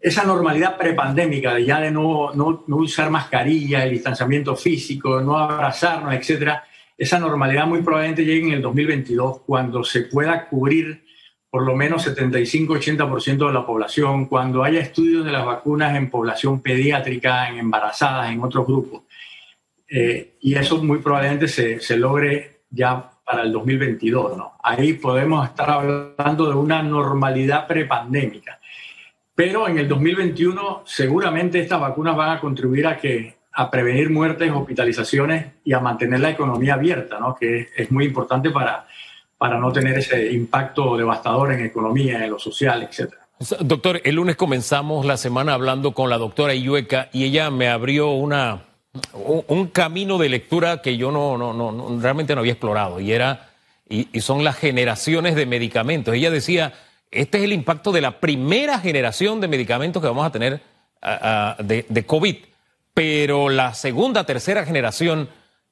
Esa 0.00 0.24
normalidad 0.24 0.78
prepandémica 0.78 1.58
ya 1.58 1.80
de 1.80 1.90
no, 1.90 2.32
no, 2.34 2.64
no 2.66 2.76
usar 2.76 3.10
mascarilla, 3.10 3.84
el 3.84 3.90
distanciamiento 3.90 4.56
físico, 4.56 5.20
no 5.20 5.38
abrazarnos, 5.38 6.14
etcétera, 6.14 6.64
esa 6.96 7.18
normalidad 7.18 7.66
muy 7.66 7.82
probablemente 7.82 8.24
llegue 8.24 8.48
en 8.48 8.52
el 8.52 8.62
2022 8.62 9.40
cuando 9.46 9.82
se 9.84 10.02
pueda 10.02 10.46
cubrir 10.48 11.02
por 11.50 11.66
lo 11.66 11.74
menos 11.74 12.06
75-80% 12.06 13.46
de 13.48 13.52
la 13.52 13.66
población, 13.66 14.26
cuando 14.26 14.62
haya 14.62 14.80
estudios 14.80 15.24
de 15.24 15.32
las 15.32 15.44
vacunas 15.44 15.96
en 15.96 16.08
población 16.08 16.60
pediátrica, 16.60 17.48
en 17.48 17.58
embarazadas, 17.58 18.30
en 18.30 18.40
otros 18.42 18.66
grupos. 18.66 19.02
Eh, 19.88 20.36
y 20.40 20.54
eso 20.54 20.80
muy 20.82 20.98
probablemente 20.98 21.48
se, 21.48 21.80
se, 21.80 21.96
logre 21.96 22.60
ya 22.70 23.10
para 23.24 23.42
el 23.42 23.52
2022. 23.52 24.36
¿no? 24.36 24.52
Ahí 24.62 24.92
podemos 24.92 25.48
estar 25.48 25.70
hablando 25.70 26.48
de 26.48 26.54
una 26.54 26.82
normalidad 26.82 27.66
prepandémica. 27.66 28.59
Pero 29.40 29.66
en 29.66 29.78
el 29.78 29.88
2021 29.88 30.82
seguramente 30.84 31.60
estas 31.60 31.80
vacunas 31.80 32.14
van 32.14 32.36
a 32.36 32.40
contribuir 32.40 32.86
a, 32.86 32.98
que, 32.98 33.36
a 33.52 33.70
prevenir 33.70 34.10
muertes, 34.10 34.52
hospitalizaciones 34.52 35.46
y 35.64 35.72
a 35.72 35.80
mantener 35.80 36.20
la 36.20 36.28
economía 36.28 36.74
abierta, 36.74 37.18
¿no? 37.18 37.34
que 37.34 37.68
es, 37.74 37.90
muy 37.90 38.04
importante 38.04 38.50
para 38.50 38.86
para 39.38 39.58
no 39.58 39.72
tener 39.72 39.96
ese 39.96 40.30
impacto 40.32 40.98
devastador 40.98 41.52
en 41.54 41.64
economía, 41.64 42.22
en 42.22 42.30
lo 42.30 42.38
social, 42.38 42.82
etc. 42.82 43.14
Doctor, 43.60 44.02
el 44.04 44.16
lunes 44.16 44.36
comenzamos 44.36 45.06
la 45.06 45.16
semana 45.16 45.54
hablando 45.54 45.92
con 45.92 46.10
la 46.10 46.18
doctora 46.18 46.54
Iueca 46.54 47.08
y 47.10 47.24
ella 47.24 47.50
me 47.50 47.70
abrió 47.70 48.10
una, 48.10 48.64
un, 49.14 49.68
camino 49.68 50.18
de 50.18 50.28
lectura 50.28 50.82
que 50.82 50.98
yo 50.98 51.10
no, 51.10 51.38
no, 51.38 51.54
no, 51.54 51.98
realmente 51.98 52.34
no 52.34 52.40
había 52.40 52.52
explorado 52.52 53.00
y 53.00 53.12
era 53.12 53.48
y, 53.88 54.20
son 54.20 54.44
las 54.44 54.56
generaciones 54.56 55.34
de 55.34 55.46
medicamentos. 55.46 56.14
Ella 56.14 56.30
decía, 56.30 56.74
este 57.10 57.38
es 57.38 57.44
el 57.44 57.52
impacto 57.52 57.92
de 57.92 58.00
la 58.00 58.20
primera 58.20 58.78
generación 58.78 59.40
de 59.40 59.48
medicamentos 59.48 60.00
que 60.00 60.08
vamos 60.08 60.26
a 60.26 60.32
tener 60.32 60.60
de, 61.58 61.86
de 61.88 62.06
COVID, 62.06 62.36
pero 62.94 63.48
la 63.48 63.74
segunda, 63.74 64.24
tercera 64.24 64.64
generación 64.64 65.28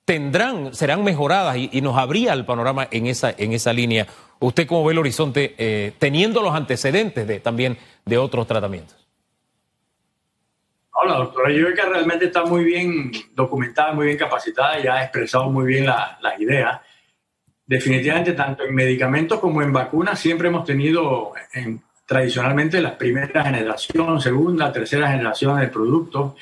tendrán, 0.09 0.74
serán 0.74 1.05
mejoradas 1.05 1.59
y, 1.59 1.83
nos 1.83 1.98
abría 1.98 2.33
el 2.33 2.46
panorama 2.46 2.88
en 2.90 3.07
esa, 3.07 3.35
en 3.37 3.53
esa 3.53 3.74
línea. 3.74 4.07
¿Usted 4.38 4.66
cómo 4.66 4.83
ve 4.83 4.94
el 4.94 4.98
horizonte 5.01 5.55
eh, 5.59 5.92
teniendo 5.98 6.40
los 6.40 6.55
antecedentes 6.55 7.29
de, 7.29 7.40
también 7.40 7.77
de 8.07 8.16
otros 8.16 8.46
tratamientos? 8.46 8.96
Hola, 10.92 11.18
doctora 11.18 11.51
que 11.51 11.83
realmente 11.83 12.24
está 12.24 12.42
muy 12.46 12.64
bien 12.64 13.12
documentada, 13.35 13.92
muy 13.92 14.07
bien 14.07 14.16
capacitada 14.16 14.81
y 14.81 14.87
ha 14.87 15.03
expresado 15.03 15.51
muy 15.51 15.66
bien 15.66 15.85
las 15.85 16.40
ideas. 16.40 16.81
Definitivamente, 17.68 18.33
tanto 18.33 18.64
en 18.64 18.74
medicamentos 18.74 19.38
como 19.40 19.61
en 19.61 19.74
vacunas, 19.74 20.18
siempre 20.18 20.48
hemos 20.48 20.64
tenido 20.64 21.35
en, 21.52 21.83
tradicionalmente 22.07 22.81
las 22.81 22.94
primeras 22.94 23.44
generación, 23.44 24.22
segunda, 24.22 24.72
tercera 24.72 25.11
generación 25.11 25.61
de 25.61 25.68
productos 25.68 26.33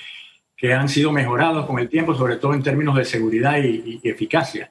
que 0.57 0.73
han 0.73 0.89
sido 0.89 1.11
mejorados 1.11 1.67
con 1.67 1.81
el 1.81 1.89
tiempo, 1.89 2.15
sobre 2.15 2.37
todo 2.37 2.55
en 2.55 2.62
términos 2.62 2.95
de 2.95 3.05
seguridad 3.05 3.59
y, 3.59 4.01
eficacia. 4.05 4.71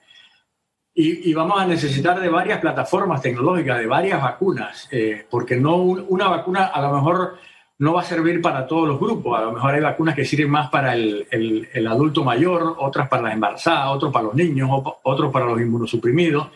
Y, 0.94 1.34
vamos 1.34 1.60
a 1.60 1.66
necesitar 1.66 2.22
de 2.22 2.30
varias 2.30 2.62
plataformas 2.62 3.22
tecnológicas, 3.22 3.78
de 3.80 3.88
varias 3.88 4.22
vacunas, 4.22 4.88
eh, 4.92 5.26
porque 5.30 5.58
no 5.58 5.76
una 5.76 6.30
vacuna 6.30 6.68
a 6.68 6.82
lo 6.82 6.94
mejor 6.94 7.38
no 7.78 7.94
va 7.94 8.02
a 8.02 8.06
servir 8.06 8.42
para 8.42 8.66
todos 8.68 8.88
los 8.88 9.00
grupos. 9.00 9.38
A 9.38 9.44
lo 9.44 9.52
mejor 9.52 9.74
hay 9.74 9.82
vacunas 9.82 10.16
que 10.16 10.26
sirven 10.26 10.50
más 10.50 10.70
para 10.70 10.94
el, 10.94 11.28
el, 11.30 11.88
adulto 11.88 12.24
mayor, 12.24 12.76
otras 12.80 13.10
para 13.10 13.24
las 13.24 13.34
embarazadas, 13.34 13.88
otros 13.90 14.14
para 14.14 14.26
los 14.26 14.36
niños, 14.36 14.70
otros 15.04 15.32
para 15.32 15.46
los 15.46 15.60
inmunosuprimidos. 15.60 16.48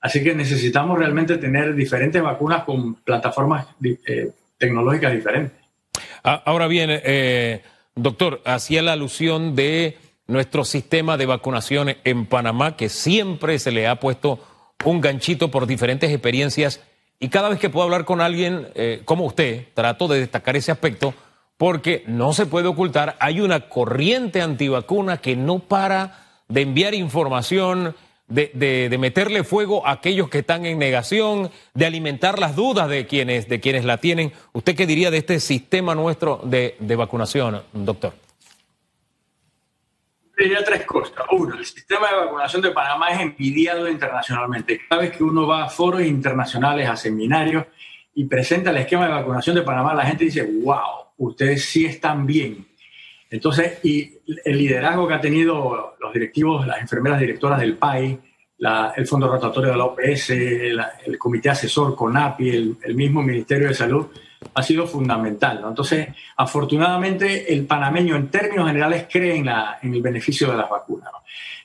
Así 0.00 0.22
que 0.22 0.34
necesitamos 0.34 0.98
realmente 0.98 1.38
tener 1.38 1.74
diferentes 1.74 2.22
vacunas 2.22 2.64
con 2.64 2.94
plataformas 2.96 3.66
eh, 3.82 4.30
tecnológicas 4.56 5.12
diferentes. 5.12 5.52
Ahora 6.22 6.66
bien, 6.66 6.90
eh, 6.90 7.62
Doctor, 7.94 8.40
hacía 8.44 8.82
la 8.82 8.92
alusión 8.92 9.56
de 9.56 9.96
nuestro 10.26 10.64
sistema 10.64 11.16
de 11.16 11.26
vacunación 11.26 11.96
en 12.04 12.26
Panamá, 12.26 12.76
que 12.76 12.88
siempre 12.88 13.58
se 13.58 13.72
le 13.72 13.88
ha 13.88 13.98
puesto 13.98 14.40
un 14.84 15.00
ganchito 15.00 15.50
por 15.50 15.66
diferentes 15.66 16.10
experiencias 16.10 16.80
y 17.20 17.28
cada 17.28 17.48
vez 17.48 17.58
que 17.58 17.70
puedo 17.70 17.84
hablar 17.84 18.04
con 18.04 18.20
alguien 18.20 18.68
eh, 18.74 19.02
como 19.04 19.24
usted, 19.24 19.66
trato 19.74 20.08
de 20.08 20.20
destacar 20.20 20.56
ese 20.56 20.72
aspecto 20.72 21.14
porque 21.56 22.04
no 22.06 22.32
se 22.32 22.46
puede 22.46 22.68
ocultar, 22.68 23.16
hay 23.18 23.40
una 23.40 23.68
corriente 23.68 24.40
antivacuna 24.40 25.16
que 25.18 25.34
no 25.34 25.58
para 25.58 26.24
de 26.48 26.62
enviar 26.62 26.94
información 26.94 27.96
de, 28.28 28.96
meterle 28.98 29.42
fuego 29.42 29.86
a 29.86 29.92
aquellos 29.92 30.28
que 30.28 30.38
están 30.38 30.66
en 30.66 30.78
negación, 30.78 31.50
de 31.74 31.86
alimentar 31.86 32.38
las 32.38 32.54
dudas 32.54 32.88
de 32.88 33.06
quienes, 33.06 33.48
de 33.48 33.60
quienes 33.60 33.84
la 33.84 33.98
tienen. 33.98 34.32
¿Usted 34.52 34.76
qué 34.76 34.86
diría 34.86 35.10
de 35.10 35.18
este 35.18 35.40
sistema 35.40 35.94
nuestro 35.94 36.40
de, 36.44 36.76
vacunación, 36.96 37.62
doctor? 37.72 38.12
Diría 40.38 40.62
tres 40.64 40.84
cosas. 40.84 41.26
Uno, 41.32 41.56
el 41.56 41.64
sistema 41.64 42.08
de 42.10 42.16
vacunación 42.16 42.62
de 42.62 42.70
Panamá 42.70 43.08
es 43.10 43.20
envidiado 43.20 43.88
internacionalmente. 43.88 44.80
Cada 44.88 45.02
vez 45.02 45.16
que 45.16 45.24
uno 45.24 45.48
va 45.48 45.64
a 45.64 45.68
foros 45.68 46.02
internacionales, 46.02 46.88
a 46.88 46.94
seminarios 46.94 47.66
y 48.14 48.24
presenta 48.24 48.70
el 48.70 48.76
esquema 48.76 49.06
de 49.06 49.14
vacunación 49.14 49.56
de 49.56 49.62
Panamá, 49.62 49.94
la 49.94 50.06
gente 50.06 50.26
dice, 50.26 50.48
wow, 50.62 51.08
ustedes 51.16 51.64
sí 51.64 51.86
están 51.86 52.24
bien. 52.24 52.64
Entonces, 53.28 53.80
y 53.82 54.12
el 54.44 54.58
liderazgo 54.58 55.08
que 55.08 55.14
ha 55.14 55.20
tenido 55.20 55.96
los 56.00 56.12
directivos, 56.12 56.66
las 56.66 56.80
enfermeras 56.80 57.18
directoras 57.18 57.58
del 57.58 57.76
PAI, 57.76 58.20
el 58.96 59.06
Fondo 59.06 59.28
Rotatorio 59.28 59.72
de 59.72 59.76
la 59.76 59.84
OPS, 59.84 60.30
el 60.30 61.18
Comité 61.18 61.50
Asesor 61.50 61.94
CONAPI, 61.96 62.76
el, 62.82 62.94
mismo 62.94 63.22
Ministerio 63.22 63.68
de 63.68 63.74
Salud, 63.74 64.06
ha 64.54 64.62
sido 64.62 64.86
fundamental. 64.86 65.62
Entonces, 65.66 66.08
afortunadamente, 66.36 67.52
el 67.52 67.66
panameño 67.66 68.16
en 68.16 68.28
términos 68.28 68.66
generales 68.66 69.06
cree 69.10 69.36
en, 69.36 69.46
la, 69.46 69.78
en 69.82 69.94
el 69.94 70.02
beneficio 70.02 70.50
de 70.50 70.56
las 70.56 70.70
vacunas. 70.70 71.10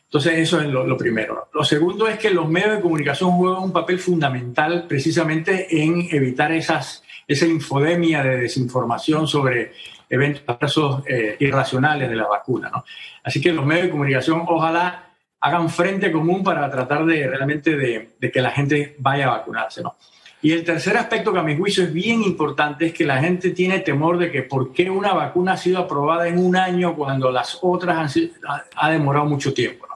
Entonces, 0.05 0.33
eso 0.37 0.61
es 0.61 0.67
lo, 0.67 0.85
lo, 0.85 0.95
primero. 0.95 1.49
Lo 1.53 1.63
segundo 1.63 2.07
es 2.07 2.19
que 2.19 2.29
los 2.29 2.47
medios 2.47 2.75
de 2.75 2.81
comunicación 2.81 3.31
juegan 3.31 3.63
un 3.63 3.73
papel 3.73 3.97
fundamental 3.97 4.85
precisamente 4.87 5.83
en 5.83 6.07
evitar 6.11 6.51
esas, 6.51 7.03
esa 7.27 7.47
infodemia 7.47 8.21
de 8.21 8.37
desinformación 8.37 9.27
sobre 9.27 9.73
eventos 10.09 11.03
eh, 11.07 11.35
irracionales 11.39 12.09
de 12.09 12.15
la 12.15 12.27
vacuna. 12.27 12.69
¿no? 12.69 12.85
Así 13.23 13.41
que 13.41 13.51
los 13.51 13.65
medios 13.65 13.85
de 13.85 13.91
comunicación 13.91 14.43
ojalá 14.47 15.09
hagan 15.41 15.69
frente 15.69 16.11
común 16.11 16.43
para 16.43 16.69
tratar 16.69 17.05
de 17.05 17.27
realmente 17.27 17.75
de, 17.75 18.31
que 18.31 18.41
la 18.41 18.51
gente 18.51 18.95
vaya 18.99 19.25
a 19.25 19.37
vacunarse. 19.37 19.81
¿no? 19.81 19.95
Y 20.43 20.51
el 20.51 20.65
tercer 20.65 20.97
aspecto 20.97 21.31
que 21.31 21.39
a 21.39 21.43
mi 21.43 21.55
juicio 21.55 21.85
es 21.85 21.93
bien 21.93 22.21
importante 22.21 22.87
es 22.87 22.93
que 22.93 23.05
la 23.05 23.17
gente 23.19 23.51
tiene 23.51 23.79
temor 23.79 24.17
de 24.17 24.29
que 24.29 24.43
por 24.43 24.73
qué 24.73 24.89
una 24.89 25.13
vacuna 25.13 25.53
ha 25.53 25.57
sido 25.57 25.79
aprobada 25.79 26.27
en 26.27 26.37
un 26.37 26.57
año 26.57 26.97
cuando 26.97 27.31
las 27.31 27.59
otras 27.61 27.95
han 27.95 28.09
sido, 28.09 28.33
ha, 28.75 28.91
demorado 28.91 29.25
mucho 29.25 29.53
tiempo. 29.53 29.87
¿no? 29.87 29.95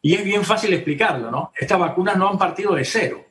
Y 0.00 0.14
es 0.14 0.22
bien 0.22 0.44
fácil 0.44 0.72
explicarlo, 0.72 1.28
¿no? 1.28 1.50
Estas 1.58 1.76
vacunas 1.76 2.16
no 2.16 2.28
han 2.28 2.38
partido 2.38 2.72
de 2.72 2.84
cero. 2.84 3.24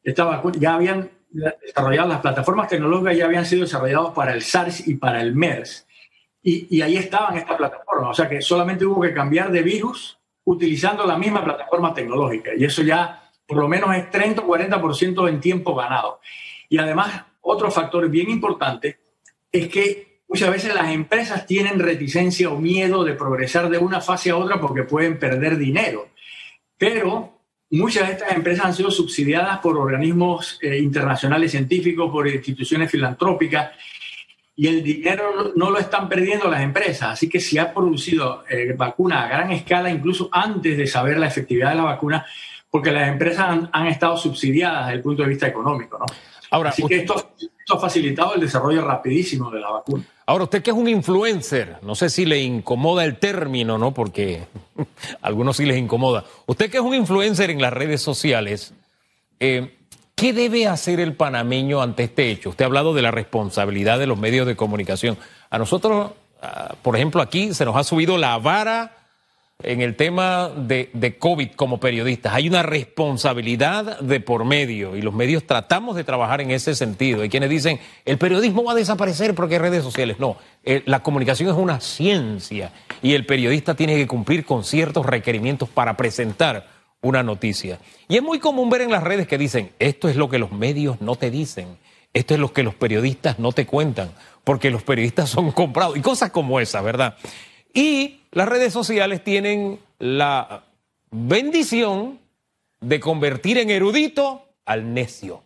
Estas 0.00 0.24
vacunas 0.24 0.60
ya 0.60 0.74
habían 0.74 1.10
desarrolladas, 1.32 2.08
las 2.10 2.20
plataformas 2.20 2.68
tecnológicas 2.68 3.16
ya 3.16 3.24
habían 3.24 3.44
sido 3.44 3.62
desarrolladas 3.62 4.12
para 4.12 4.34
el 4.34 4.42
SARS 4.42 4.86
y 4.86 4.94
para 4.94 5.20
el 5.20 5.34
MERS. 5.34 5.84
Y, 6.44 6.80
ahí 6.80 6.96
estaban 6.96 7.36
estas 7.36 7.56
plataformas. 7.56 8.10
O 8.10 8.14
sea 8.14 8.28
que 8.28 8.40
solamente 8.40 8.86
hubo 8.86 9.00
que 9.00 9.12
cambiar 9.12 9.50
de 9.50 9.62
virus 9.62 10.16
utilizando 10.44 11.04
la 11.04 11.18
misma 11.18 11.42
plataforma 11.42 11.92
tecnológica. 11.92 12.52
Y 12.56 12.64
eso 12.64 12.82
ya 12.82 13.27
por 13.48 13.56
lo 13.56 13.66
menos 13.66 13.96
es 13.96 14.10
30 14.10 14.42
o 14.42 14.46
40% 14.46 15.28
en 15.28 15.40
tiempo 15.40 15.74
ganado. 15.74 16.20
Y 16.68 16.76
además, 16.76 17.24
otro 17.40 17.70
factor 17.70 18.08
bien 18.10 18.28
importante 18.28 18.98
es 19.50 19.68
que 19.68 20.20
muchas 20.28 20.50
veces 20.50 20.74
las 20.74 20.92
empresas 20.92 21.46
tienen 21.46 21.78
reticencia 21.78 22.50
o 22.50 22.58
miedo 22.58 23.04
de 23.04 23.14
progresar 23.14 23.70
de 23.70 23.78
una 23.78 24.02
fase 24.02 24.30
a 24.30 24.36
otra 24.36 24.60
porque 24.60 24.82
pueden 24.82 25.18
perder 25.18 25.56
dinero. 25.56 26.10
Pero 26.76 27.40
muchas 27.70 28.08
de 28.08 28.14
estas 28.14 28.32
empresas 28.32 28.66
han 28.66 28.74
sido 28.74 28.90
subsidiadas 28.90 29.58
por 29.60 29.78
organismos 29.78 30.58
eh, 30.60 30.76
internacionales 30.76 31.50
científicos, 31.50 32.12
por 32.12 32.28
instituciones 32.28 32.90
filantrópicas, 32.90 33.70
y 34.54 34.66
el 34.66 34.82
dinero 34.82 35.52
no 35.56 35.70
lo 35.70 35.78
están 35.78 36.06
perdiendo 36.06 36.50
las 36.50 36.60
empresas. 36.60 37.12
Así 37.12 37.30
que 37.30 37.40
si 37.40 37.56
ha 37.56 37.72
producido 37.72 38.44
eh, 38.50 38.74
vacuna 38.76 39.22
a 39.24 39.28
gran 39.28 39.52
escala, 39.52 39.88
incluso 39.88 40.28
antes 40.32 40.76
de 40.76 40.86
saber 40.86 41.18
la 41.18 41.28
efectividad 41.28 41.70
de 41.70 41.76
la 41.76 41.84
vacuna, 41.84 42.26
porque 42.70 42.90
las 42.90 43.08
empresas 43.08 43.68
han, 43.72 43.86
estado 43.86 44.16
subsidiadas 44.16 44.86
desde 44.86 44.96
el 44.96 45.02
punto 45.02 45.22
de 45.22 45.28
vista 45.28 45.46
económico. 45.46 45.98
¿no? 45.98 46.06
Ahora, 46.50 46.70
Así 46.70 46.84
que 46.84 46.96
esto, 46.96 47.32
esto 47.38 47.74
ha 47.74 47.78
facilitado 47.78 48.34
el 48.34 48.40
desarrollo 48.40 48.82
rapidísimo 48.84 49.50
de 49.50 49.60
la 49.60 49.70
vacuna. 49.70 50.04
Ahora, 50.26 50.44
usted 50.44 50.62
que 50.62 50.70
es 50.70 50.76
un 50.76 50.88
influencer, 50.88 51.78
no 51.82 51.94
sé 51.94 52.10
si 52.10 52.26
le 52.26 52.38
incomoda 52.40 53.04
el 53.04 53.16
término, 53.16 53.78
¿no? 53.78 53.94
Porque 53.94 54.46
a 55.22 55.26
algunos 55.26 55.56
sí 55.56 55.64
les 55.64 55.78
incomoda. 55.78 56.24
Usted 56.46 56.70
que 56.70 56.76
es 56.76 56.82
un 56.82 56.94
influencer 56.94 57.50
en 57.50 57.62
las 57.62 57.72
redes 57.72 58.02
sociales, 58.02 58.74
eh, 59.40 59.76
¿qué 60.14 60.34
debe 60.34 60.66
hacer 60.66 61.00
el 61.00 61.14
panameño 61.14 61.80
ante 61.80 62.04
este 62.04 62.30
hecho? 62.30 62.50
Usted 62.50 62.64
ha 62.64 62.66
hablado 62.66 62.92
de 62.92 63.02
la 63.02 63.10
responsabilidad 63.10 63.98
de 63.98 64.06
los 64.06 64.18
medios 64.18 64.46
de 64.46 64.56
comunicación. 64.56 65.16
A 65.48 65.56
nosotros, 65.56 66.12
ah, 66.42 66.74
por 66.82 66.96
ejemplo, 66.96 67.22
aquí 67.22 67.54
se 67.54 67.64
nos 67.64 67.76
ha 67.76 67.84
subido 67.84 68.18
la 68.18 68.36
vara 68.36 68.97
en 69.60 69.80
el 69.80 69.96
tema 69.96 70.50
de, 70.50 71.16
COVID 71.18 71.50
como 71.56 71.80
periodistas. 71.80 72.32
Hay 72.32 72.48
una 72.48 72.62
responsabilidad 72.62 73.98
de 73.98 74.20
por 74.20 74.44
medio 74.44 74.94
y 74.94 75.02
los 75.02 75.12
medios 75.12 75.44
tratamos 75.44 75.96
de 75.96 76.04
trabajar 76.04 76.40
en 76.40 76.52
ese 76.52 76.76
sentido. 76.76 77.22
Hay 77.22 77.28
quienes 77.28 77.50
dicen, 77.50 77.80
el 78.04 78.18
periodismo 78.18 78.62
va 78.62 78.72
a 78.72 78.76
desaparecer 78.76 79.34
porque 79.34 79.56
hay 79.56 79.60
redes 79.60 79.82
sociales. 79.82 80.20
No, 80.20 80.36
eh, 80.62 80.82
la 80.86 81.00
comunicación 81.00 81.48
es 81.50 81.56
una 81.56 81.80
ciencia 81.80 82.72
y 83.02 83.14
el 83.14 83.26
periodista 83.26 83.74
tiene 83.74 83.96
que 83.96 84.06
cumplir 84.06 84.44
con 84.44 84.62
ciertos 84.62 85.04
requerimientos 85.04 85.68
para 85.68 85.96
presentar 85.96 86.68
una 87.00 87.24
noticia. 87.24 87.80
Y 88.08 88.16
es 88.16 88.22
muy 88.22 88.38
común 88.38 88.70
ver 88.70 88.82
en 88.82 88.92
las 88.92 89.02
redes 89.02 89.26
que 89.26 89.38
dicen, 89.38 89.72
esto 89.80 90.08
es 90.08 90.14
lo 90.14 90.28
que 90.28 90.38
los 90.38 90.52
medios 90.52 91.00
no 91.00 91.16
te 91.16 91.32
dicen, 91.32 91.78
esto 92.14 92.34
es 92.34 92.40
lo 92.40 92.52
que 92.52 92.62
los 92.62 92.76
periodistas 92.76 93.40
no 93.40 93.50
te 93.50 93.66
cuentan, 93.66 94.12
porque 94.44 94.70
los 94.70 94.84
periodistas 94.84 95.30
son 95.30 95.50
comprados 95.50 95.96
y 95.96 96.00
cosas 96.00 96.30
como 96.30 96.60
esa, 96.60 96.80
¿verdad? 96.80 97.16
Y 97.72 98.20
las 98.32 98.48
redes 98.48 98.72
sociales 98.72 99.22
tienen 99.22 99.78
la 99.98 100.64
bendición 101.10 102.18
de 102.80 103.00
convertir 103.00 103.58
en 103.58 103.70
erudito 103.70 104.44
al 104.64 104.94
necio. 104.94 105.42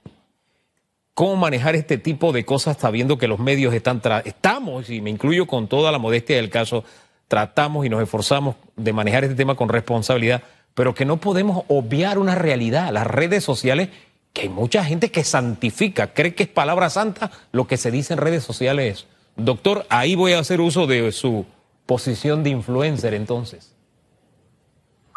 ¿Cómo 1.15 1.37
manejar 1.37 1.77
este 1.77 1.99
tipo 1.99 2.33
de 2.33 2.45
cosas 2.45 2.79
sabiendo 2.79 3.19
que 3.19 3.29
los 3.29 3.39
medios 3.39 3.75
están, 3.75 4.01
estamos, 4.25 4.89
y 4.89 5.01
me 5.01 5.11
incluyo 5.11 5.47
con 5.47 5.69
toda 5.69 5.93
la 5.93 5.99
modestia 5.99 6.37
del 6.37 6.51
caso, 6.51 6.85
tratamos 7.29 7.85
y 7.85 7.89
nos 7.89 8.03
esforzamos 8.03 8.57
de 8.77 8.93
manejar 8.93 9.25
este 9.25 9.37
tema 9.37 9.55
con 9.55 9.69
responsabilidad, 9.69 10.43
pero 10.75 10.95
que 10.95 11.05
no 11.05 11.19
podemos 11.19 11.65
obviar 11.69 12.19
una 12.19 12.35
realidad. 12.35 12.93
Las 12.93 13.07
redes 13.07 13.45
sociales, 13.45 13.91
que 14.33 14.43
hay 14.43 14.49
mucha 14.49 14.85
gente 14.85 15.11
que 15.11 15.23
santifica, 15.23 16.15
cree 16.15 16.35
que 16.35 16.45
es 16.45 16.49
palabra 16.49 16.89
santa, 16.89 17.31
lo 17.53 17.67
que 17.67 17.77
se 17.77 17.91
dice 17.91 18.15
en 18.15 18.19
redes 18.19 18.43
sociales 18.43 19.07
doctor, 19.37 19.87
ahí 19.89 20.15
voy 20.15 20.33
a 20.33 20.39
hacer 20.39 20.61
uso 20.61 20.87
de 20.87 21.13
su 21.13 21.47
posición 21.87 22.43
de 22.43 22.51
influencer 22.51 23.15
entonces? 23.15 23.77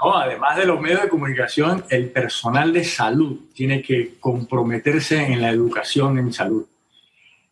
No, 0.04 0.18
además 0.18 0.58
de 0.58 0.66
los 0.66 0.80
medios 0.80 1.02
de 1.02 1.10
comunicación, 1.10 1.86
el 1.90 2.10
personal 2.12 2.74
de 2.74 2.84
salud 2.84 3.40
tiene 3.54 3.82
que 3.82 4.16
comprometerse 4.20 5.24
en 5.24 5.42
la 5.42 5.50
educación 5.50 6.20
en 6.20 6.34
salud. 6.34 6.66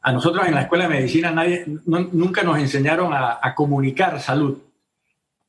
A 0.02 0.12
nosotros 0.12 0.46
en 0.46 0.56
la 0.56 0.64
escuela 0.64 0.84
de 0.84 0.96
medicina 0.96 1.32
nadie, 1.32 1.64
nunca 1.86 2.44
nos 2.44 2.60
enseñaron 2.60 3.14
a, 3.14 3.54
comunicar 3.56 4.20
salud, 4.20 4.58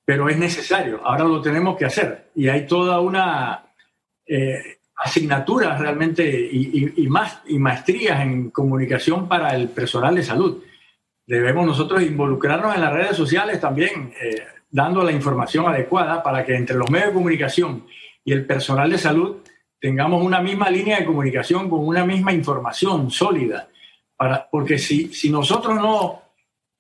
pero 0.05 0.29
es 0.29 0.39
necesario, 0.39 1.01
ahora 1.05 1.25
lo 1.25 1.43
tenemos 1.43 1.77
que 1.77 1.87
hacer. 1.87 2.31
Y 2.37 2.49
hay 2.49 2.67
toda 2.67 3.01
una 3.01 3.65
eh, 4.27 4.79
asignatura 4.97 5.77
realmente 5.77 6.25
y, 6.53 7.09
más, 7.09 7.41
y 7.47 7.59
maestrías 7.59 8.21
en 8.21 8.51
comunicación 8.51 9.27
para 9.27 9.57
el 9.57 9.69
personal 9.69 10.15
de 10.15 10.23
salud 10.23 10.63
debemos 11.27 11.67
nosotros 11.67 12.03
involucrarnos 12.03 12.75
en 12.75 12.81
las 12.81 12.93
redes 12.93 13.17
sociales 13.17 13.61
también, 13.61 14.13
eh, 14.23 14.43
dando 14.71 15.03
la 15.03 15.13
información 15.13 15.67
adecuada 15.67 16.23
para 16.23 16.45
que 16.45 16.55
entre 16.55 16.77
los 16.77 16.91
medios 16.91 17.09
de 17.09 17.15
comunicación 17.15 17.87
y 18.25 18.33
el 18.33 18.47
personal 18.47 18.91
de 18.91 18.99
salud 18.99 19.37
tengamos 19.81 20.23
una 20.23 20.41
misma 20.41 20.71
línea 20.71 20.99
de 20.99 21.05
comunicación 21.05 21.69
con 21.69 21.87
una 21.87 22.05
misma 22.05 22.33
información 22.33 23.11
sólida. 23.11 23.69
Para, 24.17 24.49
porque 24.51 24.79
si, 24.79 25.13
si 25.13 25.31
nosotros 25.31 25.75
no 25.75 26.23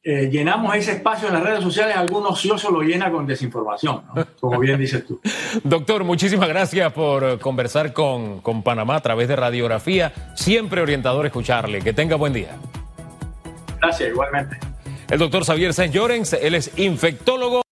eh, 0.02 0.28
llenamos 0.30 0.74
ese 0.74 0.92
espacio 0.92 1.28
en 1.28 1.34
las 1.34 1.42
redes 1.42 1.62
sociales, 1.62 1.96
algún 1.96 2.24
ocioso 2.26 2.70
lo 2.70 2.82
llena 2.82 3.10
con 3.10 3.26
desinformación, 3.26 4.02
como 4.38 4.58
bien 4.58 4.78
dices 4.78 5.06
tú. 5.06 5.20
Doctor, 5.64 6.04
muchísimas 6.04 6.48
gracias 6.48 6.92
por 6.92 7.38
conversar 7.38 7.92
con, 7.92 8.40
con 8.40 8.62
Panamá 8.62 8.96
a 8.96 9.00
través 9.00 9.28
de 9.28 9.36
radiografía. 9.36 10.12
Siempre 10.34 10.82
orientador 10.82 11.26
escucharle. 11.26 11.80
Que 11.80 11.92
tenga 11.92 12.16
buen 12.16 12.32
día. 12.32 12.56
Gracias, 13.84 14.08
igualmente. 14.08 14.58
El 15.10 15.18
doctor 15.18 15.44
Xavier 15.44 15.74
Sáenz 15.74 15.94
Llorens, 15.94 16.32
él 16.32 16.54
es 16.54 16.70
infectólogo. 16.78 17.62